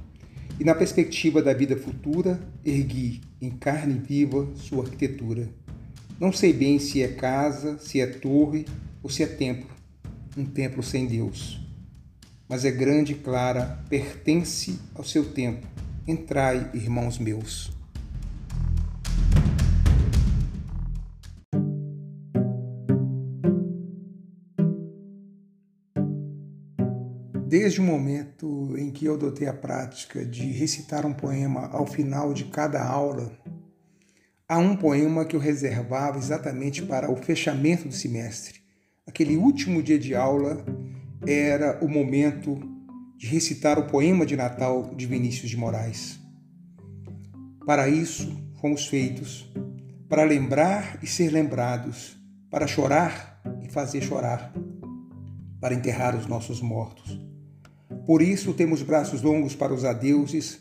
E 0.59 0.65
na 0.65 0.75
perspectiva 0.75 1.43
da 1.43 1.53
vida 1.53 1.77
futura, 1.77 2.41
ergui 2.65 3.21
em 3.39 3.51
carne 3.51 3.99
viva 3.99 4.49
sua 4.55 4.85
arquitetura. 4.85 5.51
Não 6.19 6.33
sei 6.33 6.55
bem 6.55 6.79
se 6.79 7.03
é 7.03 7.09
casa, 7.09 7.77
se 7.77 8.01
é 8.01 8.07
torre 8.07 8.65
ou 9.03 9.11
se 9.11 9.23
é 9.23 9.27
templo, 9.27 9.69
um 10.35 10.47
templo 10.47 10.83
sem 10.83 11.07
Deus. 11.07 11.61
Mas 12.49 12.65
é 12.65 12.71
grande 12.71 13.13
e 13.13 13.17
clara, 13.17 13.85
pertence 13.91 14.81
ao 14.95 15.05
seu 15.05 15.27
tempo. 15.35 15.67
Entrai, 16.09 16.71
irmãos 16.73 17.19
meus. 17.19 17.74
Desde 27.65 27.81
o 27.81 27.85
momento 27.85 28.77
em 28.77 28.91
que 28.91 29.07
eu 29.07 29.15
adotei 29.15 29.49
a 29.49 29.55
prática 29.55 30.23
de 30.23 30.53
recitar 30.53 31.07
um 31.07 31.15
poema 31.15 31.67
ao 31.69 31.87
final 31.87 32.35
de 32.35 32.45
cada 32.45 32.85
aula, 32.85 33.33
há 34.47 34.59
um 34.59 34.77
poema 34.77 35.25
que 35.25 35.35
eu 35.35 35.41
reservava 35.41 36.19
exatamente 36.19 36.83
para 36.83 37.11
o 37.11 37.17
fechamento 37.17 37.89
do 37.89 37.95
semestre. 37.95 38.61
Aquele 39.07 39.39
último 39.39 39.83
dia 39.83 39.99
de 39.99 40.15
aula 40.15 40.63
era 41.27 41.83
o 41.83 41.89
momento 41.89 42.61
de 43.17 43.29
recitar 43.29 43.79
o 43.79 43.87
poema 43.87 44.27
de 44.27 44.37
Natal 44.37 44.95
de 44.95 45.07
Vinícius 45.07 45.49
de 45.49 45.57
Moraes. 45.57 46.21
Para 47.65 47.89
isso 47.89 48.31
fomos 48.61 48.87
feitos, 48.87 49.51
para 50.07 50.23
lembrar 50.23 50.99
e 51.03 51.07
ser 51.07 51.31
lembrados, 51.31 52.15
para 52.51 52.67
chorar 52.67 53.41
e 53.63 53.71
fazer 53.71 54.03
chorar, 54.03 54.53
para 55.59 55.75
enterrar 55.75 56.15
os 56.15 56.27
nossos 56.27 56.61
mortos 56.61 57.24
por 58.07 58.21
isso 58.21 58.53
temos 58.53 58.83
braços 58.83 59.23
longos 59.23 59.55
para 59.55 59.73
os 59.73 59.85
adeuses, 59.85 60.61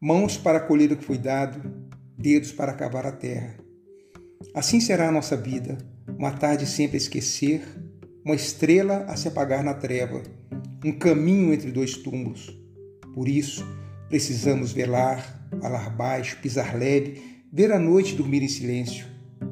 mãos 0.00 0.36
para 0.36 0.60
colher 0.60 0.92
o 0.92 0.96
que 0.96 1.04
foi 1.04 1.18
dado, 1.18 1.60
dedos 2.16 2.52
para 2.52 2.72
cavar 2.72 3.04
a 3.04 3.12
terra. 3.12 3.56
Assim 4.54 4.80
será 4.80 5.08
a 5.08 5.12
nossa 5.12 5.36
vida, 5.36 5.78
uma 6.06 6.30
tarde 6.30 6.66
sempre 6.66 6.96
a 6.96 6.98
esquecer, 6.98 7.62
uma 8.24 8.34
estrela 8.34 9.04
a 9.08 9.16
se 9.16 9.26
apagar 9.26 9.64
na 9.64 9.74
treva, 9.74 10.22
um 10.84 10.92
caminho 10.92 11.52
entre 11.52 11.72
dois 11.72 11.96
túmulos. 11.96 12.56
Por 13.12 13.28
isso, 13.28 13.66
precisamos 14.08 14.70
velar, 14.70 15.48
falar 15.60 15.90
baixo, 15.90 16.38
pisar 16.40 16.76
leve, 16.76 17.42
ver 17.52 17.72
a 17.72 17.78
noite 17.78 18.14
dormir 18.14 18.42
em 18.42 18.48
silêncio. 18.48 19.06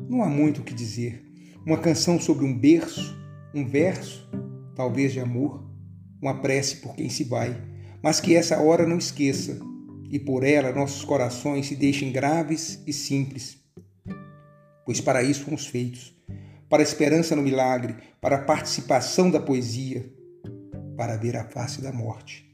Não 0.09 0.23
há 0.23 0.29
muito 0.29 0.61
o 0.61 0.65
que 0.65 0.75
dizer. 0.75 1.25
Uma 1.67 1.79
canção 1.79 2.21
sobre 2.21 2.45
um 2.45 2.57
berço, 2.57 3.17
um 3.53 3.67
verso, 3.67 4.29
talvez 4.77 5.13
de 5.13 5.19
amor, 5.19 5.66
uma 6.21 6.41
prece 6.41 6.77
por 6.77 6.95
quem 6.95 7.09
se 7.09 7.25
vai, 7.25 7.57
mas 8.03 8.21
que 8.21 8.35
essa 8.35 8.61
hora 8.61 8.87
não 8.87 8.99
esqueça, 8.99 9.59
e 10.11 10.19
por 10.19 10.45
ela 10.45 10.73
nossos 10.73 11.05
corações 11.05 11.67
se 11.67 11.77
deixem 11.77 12.13
graves 12.13 12.81
e 12.87 12.93
simples. 12.93 13.59
Pois 14.85 15.01
para 15.01 15.23
isso 15.23 15.45
fomos 15.45 15.67
feitos, 15.67 16.15
para 16.69 16.83
a 16.83 16.85
esperança 16.85 17.35
no 17.35 17.43
milagre, 17.43 17.97
para 18.21 18.37
a 18.37 18.43
participação 18.43 19.31
da 19.31 19.41
poesia, 19.41 20.09
para 20.97 21.17
ver 21.17 21.37
a 21.37 21.45
face 21.45 21.81
da 21.83 21.93
morte. 21.93 22.47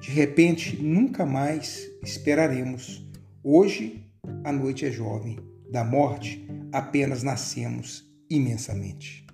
De 0.00 0.10
repente, 0.10 0.76
nunca 0.80 1.26
mais 1.26 1.88
esperaremos. 2.02 3.04
Hoje, 3.42 4.06
a 4.44 4.52
noite 4.52 4.86
é 4.86 4.90
jovem. 4.90 5.38
Da 5.70 5.82
morte, 5.82 6.46
apenas 6.70 7.22
nascemos 7.22 8.04
imensamente. 8.30 9.26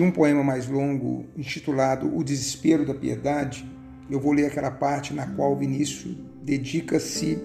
De 0.00 0.04
um 0.04 0.10
poema 0.10 0.42
mais 0.42 0.66
longo 0.66 1.26
intitulado 1.36 2.10
O 2.16 2.24
Desespero 2.24 2.86
da 2.86 2.94
Piedade, 2.94 3.70
eu 4.08 4.18
vou 4.18 4.32
ler 4.32 4.46
aquela 4.46 4.70
parte 4.70 5.12
na 5.12 5.26
qual 5.26 5.54
Vinícius 5.54 6.16
dedica-se 6.42 7.38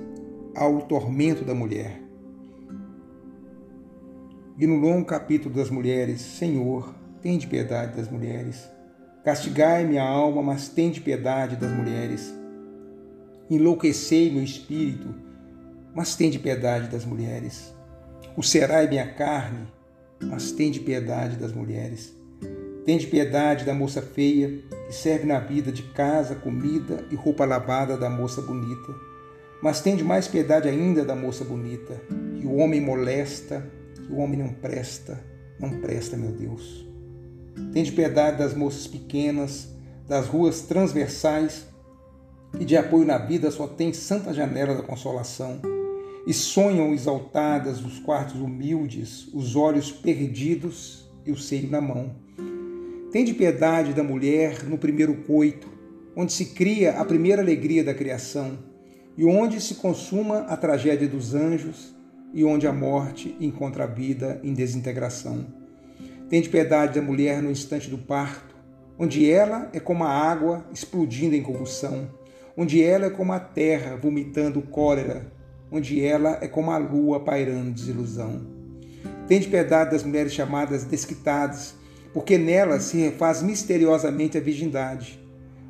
ao 0.56 0.84
tormento 0.84 1.44
da 1.44 1.54
mulher. 1.54 2.02
E 4.58 4.66
no 4.66 4.78
longo 4.78 5.04
capítulo 5.04 5.54
das 5.54 5.70
mulheres, 5.70 6.22
Senhor, 6.22 6.96
tem 7.22 7.38
de 7.38 7.46
piedade 7.46 7.98
das 7.98 8.10
mulheres. 8.10 8.66
Castigai 9.26 9.84
minha 9.84 10.04
alma, 10.04 10.42
mas 10.42 10.70
tem 10.70 10.92
de 10.92 11.02
piedade 11.02 11.58
das 11.58 11.74
mulheres. 11.74 12.34
Enlouquecei 13.50 14.32
meu 14.32 14.46
espírito, 14.46 15.14
mas 15.94 16.16
tem 16.16 16.30
de 16.30 16.40
piedade 16.40 16.88
das 16.88 17.04
mulheres. 17.04 17.76
Ulcerai 18.38 18.88
minha 18.88 19.14
carne, 19.14 19.68
mas 20.24 20.54
tem 20.54 20.72
de 20.72 20.80
piedade 20.80 21.36
das 21.36 21.52
mulheres. 21.52 22.16
Tende 22.86 23.08
piedade 23.08 23.66
da 23.66 23.74
moça 23.74 24.00
feia, 24.00 24.62
que 24.86 24.94
serve 24.94 25.26
na 25.26 25.40
vida 25.40 25.72
de 25.72 25.82
casa, 25.82 26.36
comida 26.36 27.04
e 27.10 27.16
roupa 27.16 27.44
lavada 27.44 27.98
da 27.98 28.12
moça 28.12 28.44
bonita. 28.44 28.94
Mas 29.60 29.82
tende 29.82 30.04
mais 30.04 30.28
piedade 30.28 30.70
ainda 30.70 31.04
da 31.04 31.16
moça 31.16 31.44
bonita, 31.44 32.00
que 32.40 32.46
o 32.46 32.58
homem 32.58 32.80
molesta, 32.80 33.68
que 33.96 34.14
o 34.14 34.18
homem 34.18 34.38
não 34.38 34.50
presta, 34.50 35.20
não 35.60 35.82
presta, 35.82 36.16
meu 36.16 36.32
Deus. 36.32 36.86
Tende 37.74 37.92
piedade 37.92 38.38
das 38.38 38.54
moças 38.54 38.86
pequenas, 38.86 39.68
das 40.08 40.28
ruas 40.28 40.62
transversais, 40.62 41.66
que 42.56 42.64
de 42.64 42.78
apoio 42.78 43.04
na 43.04 43.18
vida 43.18 43.50
só 43.50 43.66
tem 43.66 43.94
santa 43.94 44.32
janela 44.32 44.76
da 44.76 44.84
consolação, 44.84 45.60
e 46.28 46.34
sonham 46.36 46.94
exaltadas 46.94 47.84
os 47.84 47.98
quartos 47.98 48.40
humildes, 48.40 49.28
os 49.34 49.56
olhos 49.56 49.92
perdidos 49.92 51.10
e 51.26 51.32
o 51.32 51.38
seio 51.38 51.68
na 51.72 51.82
mão 51.82 52.25
Tende 53.16 53.34
piedade 53.34 53.94
da 53.94 54.04
mulher 54.04 54.66
no 54.66 54.78
primeiro 54.78 55.16
coito, 55.24 55.70
onde 56.18 56.34
se 56.34 56.48
cria 56.48 57.00
a 57.00 57.06
primeira 57.06 57.42
alegria 57.42 57.82
da 57.82 57.94
criação, 57.94 58.60
e 59.18 59.24
onde 59.24 59.62
se 59.62 59.76
consuma 59.76 60.40
a 60.40 60.58
tragédia 60.58 61.08
dos 61.08 61.34
anjos, 61.34 61.96
e 62.34 62.44
onde 62.44 62.68
a 62.68 62.74
morte 62.74 63.34
encontra 63.40 63.86
a 63.86 63.88
vida 63.88 64.42
em 64.44 64.54
desintegração. 64.54 65.46
Tende 66.30 66.50
piedade 66.50 67.00
da 67.00 67.02
mulher 67.02 67.42
no 67.42 67.50
instante 67.50 67.90
do 67.90 67.98
parto, 67.98 68.54
onde 69.00 69.32
ela 69.32 69.70
é 69.72 69.80
como 69.80 70.04
a 70.04 70.10
água 70.10 70.66
explodindo 70.74 71.38
em 71.38 71.42
convulsão, 71.42 72.10
onde 72.58 72.84
ela 72.84 73.06
é 73.06 73.10
como 73.10 73.32
a 73.32 73.40
terra 73.40 73.96
vomitando 73.96 74.62
cólera, 74.62 75.32
onde 75.72 76.04
ela 76.04 76.38
é 76.42 76.50
como 76.50 76.70
a 76.70 76.78
lua 76.78 77.22
pairando 77.22 77.72
desilusão. 77.72 78.46
Tende 79.26 79.48
piedade 79.48 79.92
das 79.92 80.04
mulheres 80.04 80.34
chamadas 80.34 80.84
desquitadas, 80.84 81.76
porque 82.16 82.38
nela 82.38 82.80
se 82.80 82.96
refaz 82.96 83.44
misteriosamente 83.44 84.38
a 84.38 84.42
virgindade. 84.42 85.20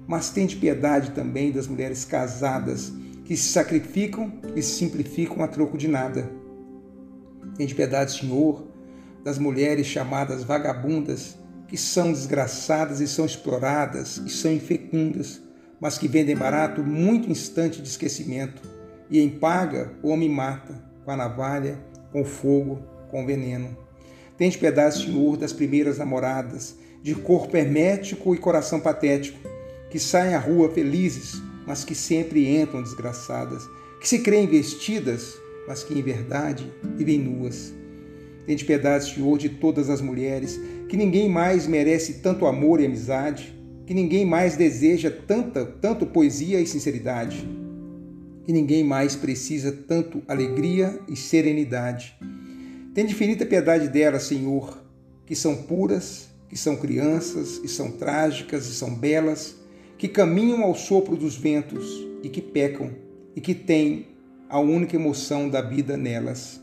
Mas 0.06 0.30
tende 0.30 0.56
piedade 0.56 1.10
também 1.10 1.52
das 1.52 1.66
mulheres 1.66 2.06
casadas, 2.06 2.94
que 3.24 3.36
se 3.36 3.50
sacrificam 3.50 4.32
e 4.56 4.62
se 4.62 4.76
simplificam 4.78 5.44
a 5.44 5.48
troco 5.48 5.76
de 5.76 5.88
nada. 5.88 6.30
Tende 7.58 7.74
piedade, 7.74 8.20
Senhor, 8.20 8.68
das 9.24 9.40
mulheres 9.40 9.88
chamadas 9.88 10.44
vagabundas, 10.44 11.36
que 11.68 11.78
são 11.78 12.12
desgraçadas 12.14 13.00
e 13.00 13.08
são 13.08 13.26
exploradas 13.26 14.18
e 14.18 14.30
são 14.30 14.54
infecundas, 14.54 15.42
mas 15.82 15.98
que 15.98 16.08
vendem 16.08 16.38
barato 16.38 16.84
muito 16.84 17.32
instante 17.32 17.82
de 17.82 17.88
esquecimento, 17.88 18.62
e 19.10 19.20
em 19.20 19.32
paga 19.32 19.94
o 20.04 20.10
homem 20.10 20.30
mata, 20.30 20.80
com 21.04 21.10
a 21.10 21.18
navalha, 21.18 21.80
com 22.12 22.22
o 22.22 22.26
fogo, 22.26 22.84
com 23.10 23.24
o 23.24 23.26
veneno. 23.26 23.85
Tende 24.38 24.58
piedade, 24.58 25.04
Senhor, 25.04 25.38
das 25.38 25.54
primeiras 25.54 25.98
namoradas, 25.98 26.76
de 27.02 27.16
corpo 27.16 27.56
hermético 27.56 28.36
e 28.36 28.38
coração 28.38 28.80
patético, 28.80 29.40
que 29.90 30.00
saem 30.00 30.34
à 30.34 30.40
rua 30.40 30.70
felizes, 30.70 31.42
mas 31.66 31.86
que 31.86 31.96
sempre 31.96 32.48
entram 32.48 32.84
desgraçadas, 32.84 33.64
que 34.00 34.10
se 34.10 34.20
creem 34.20 34.48
vestidas, 34.48 35.38
mas 35.68 35.84
que 35.84 35.98
em 35.98 36.02
verdade 36.02 36.72
vivem 36.96 37.20
nuas. 37.20 37.74
Tende 38.46 38.66
piedade, 38.66 39.14
Senhor, 39.14 39.38
de 39.38 39.50
todas 39.50 39.90
as 39.90 40.02
mulheres, 40.02 40.60
que 40.90 40.98
ninguém 40.98 41.30
mais 41.30 41.66
merece 41.66 42.16
tanto 42.16 42.46
amor 42.46 42.80
e 42.80 42.86
amizade, 42.86 43.56
que 43.86 43.94
ninguém 43.94 44.26
mais 44.26 44.56
deseja 44.58 45.10
tanta, 45.10 45.66
tanto 45.66 46.06
poesia 46.06 46.60
e 46.60 46.68
sinceridade, 46.68 47.48
que 48.44 48.52
ninguém 48.52 48.84
mais 48.84 49.16
precisa 49.16 49.72
tanto 49.72 50.22
alegria 50.28 51.00
e 51.08 51.16
serenidade. 51.16 52.16
Tem 52.96 53.04
infinita 53.04 53.46
piedade 53.46 53.90
delas, 53.90 54.24
Senhor, 54.24 54.82
que 55.26 55.36
são 55.36 55.64
puras, 55.64 56.30
que 56.48 56.58
são 56.58 56.78
crianças, 56.78 57.60
e 57.62 57.68
são 57.68 57.92
trágicas, 57.92 58.68
e 58.68 58.74
são 58.74 58.96
belas, 58.96 59.58
que 59.98 60.08
caminham 60.08 60.64
ao 60.64 60.74
sopro 60.74 61.18
dos 61.18 61.36
ventos 61.36 61.86
e 62.24 62.30
que 62.30 62.42
pecam, 62.42 62.92
e 63.36 63.42
que 63.42 63.54
têm 63.54 64.08
a 64.48 64.60
única 64.62 64.96
emoção 64.96 65.50
da 65.50 65.62
vida 65.62 65.98
nelas. 65.98 66.62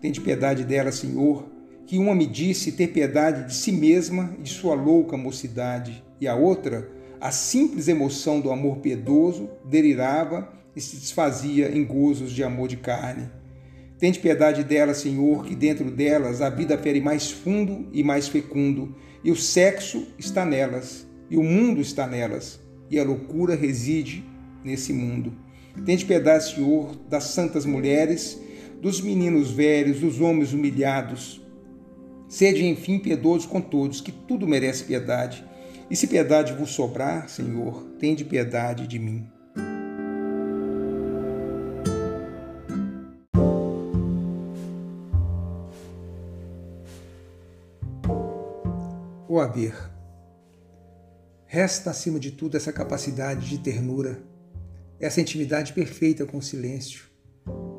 Tende 0.00 0.20
piedade 0.20 0.62
delas, 0.62 0.94
Senhor, 0.94 1.44
que 1.88 1.98
uma 1.98 2.14
me 2.14 2.26
disse 2.26 2.70
ter 2.70 2.92
piedade 2.92 3.48
de 3.48 3.54
si 3.54 3.72
mesma 3.72 4.32
e 4.38 4.42
de 4.42 4.50
sua 4.50 4.76
louca 4.76 5.16
mocidade, 5.16 6.04
e 6.20 6.28
a 6.28 6.36
outra, 6.36 6.88
a 7.20 7.32
simples 7.32 7.88
emoção 7.88 8.40
do 8.40 8.52
amor 8.52 8.76
piedoso, 8.76 9.50
delirava 9.64 10.52
e 10.76 10.80
se 10.80 10.94
desfazia 10.94 11.76
em 11.76 11.84
gozos 11.84 12.30
de 12.30 12.44
amor 12.44 12.68
de 12.68 12.76
carne. 12.76 13.28
Tende 13.98 14.18
piedade 14.18 14.64
delas, 14.64 14.98
Senhor, 14.98 15.44
que 15.44 15.54
dentro 15.54 15.90
delas 15.90 16.42
a 16.42 16.50
vida 16.50 16.76
fere 16.76 17.00
mais 17.00 17.30
fundo 17.30 17.88
e 17.92 18.02
mais 18.02 18.28
fecundo, 18.28 18.94
e 19.22 19.30
o 19.30 19.36
sexo 19.36 20.08
está 20.18 20.44
nelas, 20.44 21.06
e 21.30 21.36
o 21.36 21.42
mundo 21.42 21.80
está 21.80 22.06
nelas, 22.06 22.60
e 22.90 22.98
a 22.98 23.04
loucura 23.04 23.54
reside 23.54 24.24
nesse 24.64 24.92
mundo. 24.92 25.32
Tende 25.86 26.04
piedade, 26.04 26.54
Senhor, 26.54 26.96
das 27.08 27.24
santas 27.24 27.64
mulheres, 27.64 28.40
dos 28.80 29.00
meninos 29.00 29.50
velhos, 29.50 30.00
dos 30.00 30.20
homens 30.20 30.52
humilhados, 30.52 31.44
Sede, 32.34 32.64
enfim, 32.66 32.98
piedosos 32.98 33.46
com 33.46 33.60
todos, 33.60 34.00
que 34.00 34.10
tudo 34.10 34.48
merece 34.48 34.82
piedade. 34.82 35.44
E 35.88 35.94
se 35.94 36.08
piedade 36.08 36.52
vos 36.52 36.70
sobrar, 36.70 37.28
Senhor, 37.28 37.84
tende 38.00 38.24
piedade 38.24 38.88
de 38.88 38.98
mim. 38.98 39.24
O 49.34 49.40
haver. 49.40 49.74
Resta 51.44 51.90
acima 51.90 52.20
de 52.20 52.30
tudo 52.30 52.56
essa 52.56 52.72
capacidade 52.72 53.48
de 53.48 53.58
ternura, 53.58 54.22
essa 55.00 55.20
intimidade 55.20 55.72
perfeita 55.72 56.24
com 56.24 56.38
o 56.38 56.42
silêncio. 56.42 57.06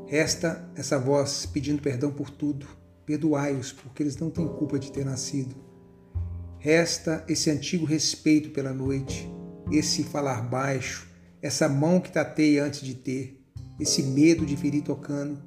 Resta 0.06 0.70
essa 0.76 1.00
voz 1.00 1.46
pedindo 1.46 1.82
perdão 1.82 2.12
por 2.12 2.30
tudo 2.30 2.68
Perdoai-os, 3.06 3.72
porque 3.72 4.04
eles 4.04 4.18
não 4.18 4.30
têm 4.30 4.46
culpa 4.50 4.78
de 4.78 4.92
ter 4.92 5.06
nascido. 5.06 5.56
Resta 6.60 7.24
esse 7.26 7.50
antigo 7.50 7.86
respeito 7.86 8.50
pela 8.50 8.74
noite, 8.74 9.32
esse 9.72 10.04
falar 10.04 10.42
baixo, 10.42 11.08
essa 11.42 11.70
mão 11.70 12.02
que 12.02 12.12
tateia 12.12 12.66
antes 12.66 12.82
de 12.82 12.96
ter, 12.96 13.42
esse 13.80 14.04
medo 14.04 14.46
de 14.46 14.58
ferir 14.58 14.84
tocando, 14.84 15.42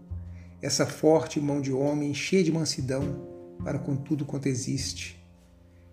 essa 0.63 0.87
forte 0.87 1.39
mão 1.39 1.61
de 1.61 1.71
homem 1.71 2.15
cheia 2.15 2.43
de 2.43 2.51
mansidão 2.51 3.29
para 3.63 3.79
com 3.79 3.95
tudo 3.95 4.25
quanto 4.25 4.47
existe. 4.47 5.18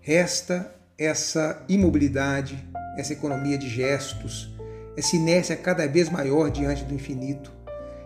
Resta 0.08 0.72
essa 1.00 1.66
imobilidade, 1.68 2.64
essa 2.96 3.12
economia 3.12 3.58
de 3.58 3.68
gestos, 3.68 4.54
essa 4.96 5.16
inércia 5.16 5.56
cada 5.56 5.88
vez 5.88 6.10
maior 6.10 6.52
diante 6.52 6.84
do 6.84 6.94
infinito, 6.94 7.52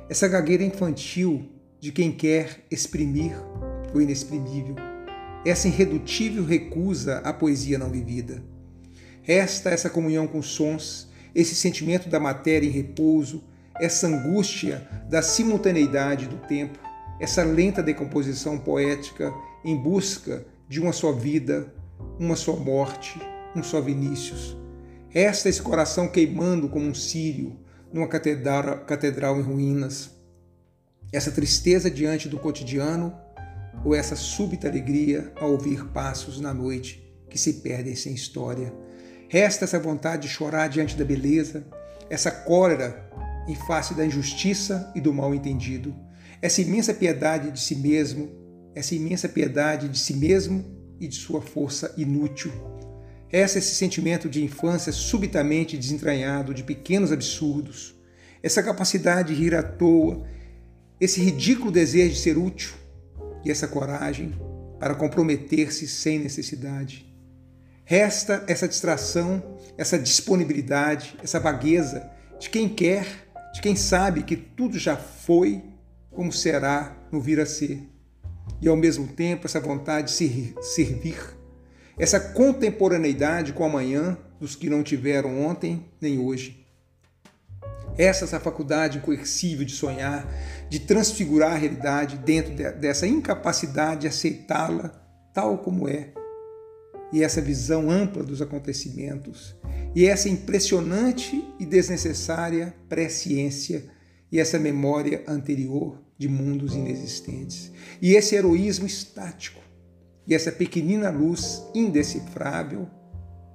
essa 0.07 0.25
gagueira 0.25 0.63
infantil 0.63 1.49
de 1.77 1.91
quem 1.91 2.09
quer 2.09 2.63
exprimir 2.71 3.33
o 3.93 3.99
inexprimível, 3.99 4.77
essa 5.45 5.67
irredutível 5.67 6.45
recusa 6.45 7.17
à 7.17 7.33
poesia 7.33 7.77
não 7.77 7.89
vivida. 7.89 8.41
Resta 9.21 9.69
essa 9.69 9.89
comunhão 9.89 10.25
com 10.25 10.41
sons, 10.41 11.11
esse 11.35 11.53
sentimento 11.53 12.07
da 12.07 12.17
matéria 12.17 12.65
em 12.65 12.71
repouso, 12.71 13.43
essa 13.75 14.07
angústia 14.07 14.87
da 15.09 15.21
simultaneidade 15.21 16.27
do 16.27 16.37
tempo, 16.47 16.79
essa 17.19 17.43
lenta 17.43 17.83
decomposição 17.83 18.57
poética 18.57 19.33
em 19.65 19.75
busca 19.75 20.45
de 20.69 20.79
uma 20.79 20.93
só 20.93 21.11
vida, 21.11 21.73
uma 22.19 22.35
só 22.35 22.55
morte, 22.55 23.19
um 23.55 23.63
só 23.63 23.81
Vinícius. 23.81 24.57
Resta 25.09 25.49
esse 25.49 25.61
coração 25.61 26.07
queimando 26.07 26.69
como 26.69 26.85
um 26.85 26.93
círio 26.93 27.59
numa 27.91 28.07
catedral, 28.07 28.85
catedral 28.85 29.39
em 29.39 29.41
ruínas, 29.41 30.11
essa 31.11 31.31
tristeza 31.31 31.89
diante 31.89 32.29
do 32.29 32.37
cotidiano 32.37 33.13
ou 33.83 33.95
essa 33.95 34.15
súbita 34.15 34.67
alegria 34.67 35.31
ao 35.39 35.51
ouvir 35.51 35.85
passos 35.87 36.39
na 36.39 36.53
noite 36.53 37.03
que 37.29 37.37
se 37.37 37.53
perdem 37.53 37.95
sem 37.95 38.13
história. 38.13 38.73
Resta 39.27 39.65
essa 39.65 39.79
vontade 39.79 40.23
de 40.23 40.33
chorar 40.33 40.67
diante 40.67 40.95
da 40.95 41.05
beleza, 41.05 41.65
essa 42.09 42.31
cólera 42.31 43.09
em 43.47 43.55
face 43.55 43.93
da 43.93 44.05
injustiça 44.05 44.91
e 44.95 45.01
do 45.01 45.13
mal 45.13 45.33
entendido, 45.33 45.95
essa 46.41 46.61
imensa 46.61 46.93
piedade 46.93 47.51
de 47.51 47.59
si 47.59 47.75
mesmo, 47.75 48.29
essa 48.75 48.93
imensa 48.93 49.27
piedade 49.27 49.89
de 49.89 49.97
si 49.97 50.13
mesmo 50.13 50.78
e 50.99 51.07
de 51.07 51.15
sua 51.15 51.41
força 51.41 51.93
inútil. 51.97 52.51
Essa 53.31 53.59
esse 53.59 53.75
sentimento 53.75 54.27
de 54.27 54.43
infância 54.43 54.91
subitamente 54.91 55.77
desentranhado 55.77 56.53
de 56.53 56.63
pequenos 56.63 57.11
absurdos, 57.11 57.95
essa 58.41 58.63
capacidade 58.63 59.33
de 59.33 59.41
rir 59.41 59.53
à 59.53 59.61
toa 59.61 60.25
esse 60.99 61.21
ridículo 61.21 61.71
desejo 61.71 62.13
de 62.13 62.19
ser 62.19 62.37
útil 62.37 62.73
e 63.45 63.49
essa 63.49 63.67
coragem 63.67 64.33
para 64.79 64.95
comprometer-se 64.95 65.87
sem 65.87 66.19
necessidade. 66.19 67.05
Resta 67.85 68.43
essa 68.47 68.67
distração, 68.67 69.57
essa 69.77 69.97
disponibilidade, 69.97 71.17
essa 71.23 71.39
vagueza 71.39 72.09
de 72.39 72.49
quem 72.49 72.69
quer, 72.69 73.05
de 73.53 73.61
quem 73.61 73.75
sabe 73.75 74.23
que 74.23 74.35
tudo 74.35 74.77
já 74.77 74.95
foi 74.95 75.63
como 76.11 76.31
será 76.31 76.95
no 77.11 77.19
vir 77.19 77.39
a 77.39 77.45
ser. 77.45 77.81
E 78.61 78.67
ao 78.67 78.75
mesmo 78.75 79.07
tempo 79.07 79.45
essa 79.45 79.59
vontade 79.59 80.07
de 80.07 80.13
se 80.13 80.55
servir, 80.61 81.17
essa 81.97 82.19
contemporaneidade 82.19 83.53
com 83.53 83.63
o 83.63 83.65
amanhã 83.65 84.17
dos 84.39 84.55
que 84.55 84.69
não 84.69 84.81
tiveram 84.83 85.45
ontem 85.45 85.85
nem 85.99 86.17
hoje. 86.17 86.65
Essa, 87.97 88.23
essa 88.23 88.39
faculdade 88.39 88.99
incoercível 88.99 89.65
de 89.65 89.73
sonhar, 89.73 90.25
de 90.69 90.79
transfigurar 90.79 91.51
a 91.51 91.57
realidade 91.57 92.17
dentro 92.17 92.55
de, 92.55 92.71
dessa 92.71 93.05
incapacidade 93.05 94.01
de 94.01 94.07
aceitá-la 94.07 94.89
tal 95.33 95.57
como 95.57 95.89
é. 95.89 96.13
E 97.11 97.23
essa 97.23 97.41
visão 97.41 97.89
ampla 97.89 98.23
dos 98.23 98.41
acontecimentos, 98.41 99.55
e 99.95 100.05
essa 100.05 100.29
impressionante 100.29 101.43
e 101.59 101.65
desnecessária 101.65 102.73
presciência, 102.87 103.89
e 104.31 104.39
essa 104.39 104.59
memória 104.59 105.23
anterior 105.27 105.99
de 106.19 106.27
mundos 106.27 106.75
inexistentes, 106.75 107.71
e 108.01 108.13
esse 108.13 108.35
heroísmo 108.35 108.85
estático, 108.85 109.61
e 110.27 110.35
essa 110.35 110.51
pequenina 110.51 111.09
luz 111.09 111.63
indecifrável 111.73 112.87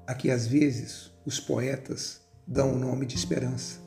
a 0.07 0.15
que 0.15 0.31
às 0.31 0.47
vezes 0.47 1.13
os 1.27 1.39
poetas 1.39 2.23
dão 2.47 2.73
o 2.73 2.79
nome 2.79 3.05
de 3.05 3.17
esperança. 3.17 3.79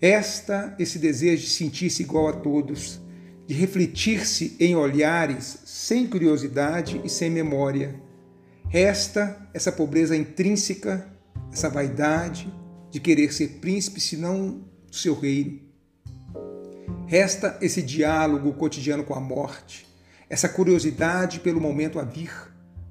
Esta, 0.00 0.76
esse 0.78 0.98
desejo 0.98 1.44
de 1.44 1.50
sentir-se 1.50 2.02
igual 2.02 2.28
a 2.28 2.34
todos, 2.34 3.00
de 3.46 3.54
refletir-se 3.54 4.54
em 4.60 4.76
olhares 4.76 5.58
sem 5.64 6.06
curiosidade 6.06 7.00
e 7.04 7.08
sem 7.08 7.30
memória. 7.30 7.98
Resta 8.68 9.48
essa 9.54 9.72
pobreza 9.72 10.14
intrínseca, 10.14 11.10
essa 11.50 11.70
vaidade 11.70 12.52
de 12.90 13.00
querer 13.00 13.32
ser 13.32 13.60
príncipe, 13.60 14.00
senão 14.00 14.64
do 14.86 14.94
seu 14.94 15.18
reino. 15.18 15.65
Resta 17.06 17.56
esse 17.60 17.80
diálogo 17.82 18.52
cotidiano 18.54 19.04
com 19.04 19.14
a 19.14 19.20
morte, 19.20 19.86
essa 20.28 20.48
curiosidade 20.48 21.38
pelo 21.38 21.60
momento 21.60 22.00
a 22.00 22.02
vir, 22.02 22.32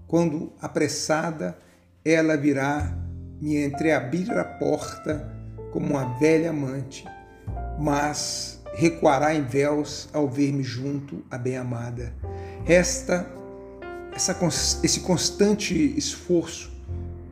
quando, 0.08 0.54
apressada, 0.62 1.58
ela 2.04 2.38
virá 2.38 2.98
me 3.42 3.58
entreabrir 3.58 4.32
a 4.32 4.46
porta 4.46 5.30
como 5.72 5.88
uma 5.88 6.18
velha 6.18 6.52
amante, 6.52 7.04
mas 7.78 8.62
recuará 8.76 9.36
em 9.36 9.44
véus 9.44 10.08
ao 10.14 10.30
ver-me 10.30 10.64
junto 10.64 11.26
à 11.30 11.38
bem-amada. 11.38 12.14
Resta 12.64 13.28
essa, 14.14 14.38
esse 14.82 15.02
constante 15.02 15.76
esforço 15.98 16.72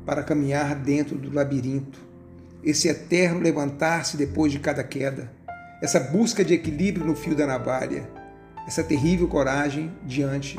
para 0.06 0.22
caminhar 0.22 0.76
dentro 0.76 1.18
do 1.18 1.34
labirinto, 1.34 2.00
esse 2.62 2.90
eterno 2.90 3.40
levantar-se 3.40 4.18
depois 4.18 4.52
de 4.52 4.60
cada 4.60 4.84
queda, 4.84 5.32
essa 5.84 6.00
busca 6.00 6.46
de 6.46 6.54
equilíbrio 6.54 7.06
no 7.06 7.14
fio 7.14 7.36
da 7.36 7.46
navalha, 7.46 8.10
essa 8.66 8.82
terrível 8.82 9.28
coragem 9.28 9.92
diante 10.06 10.58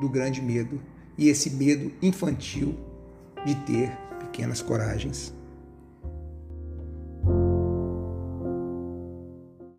do 0.00 0.08
grande 0.08 0.40
medo 0.40 0.80
e 1.18 1.28
esse 1.28 1.50
medo 1.50 1.92
infantil 2.00 2.74
de 3.44 3.54
ter 3.56 3.90
pequenas 4.20 4.62
coragens. 4.62 5.33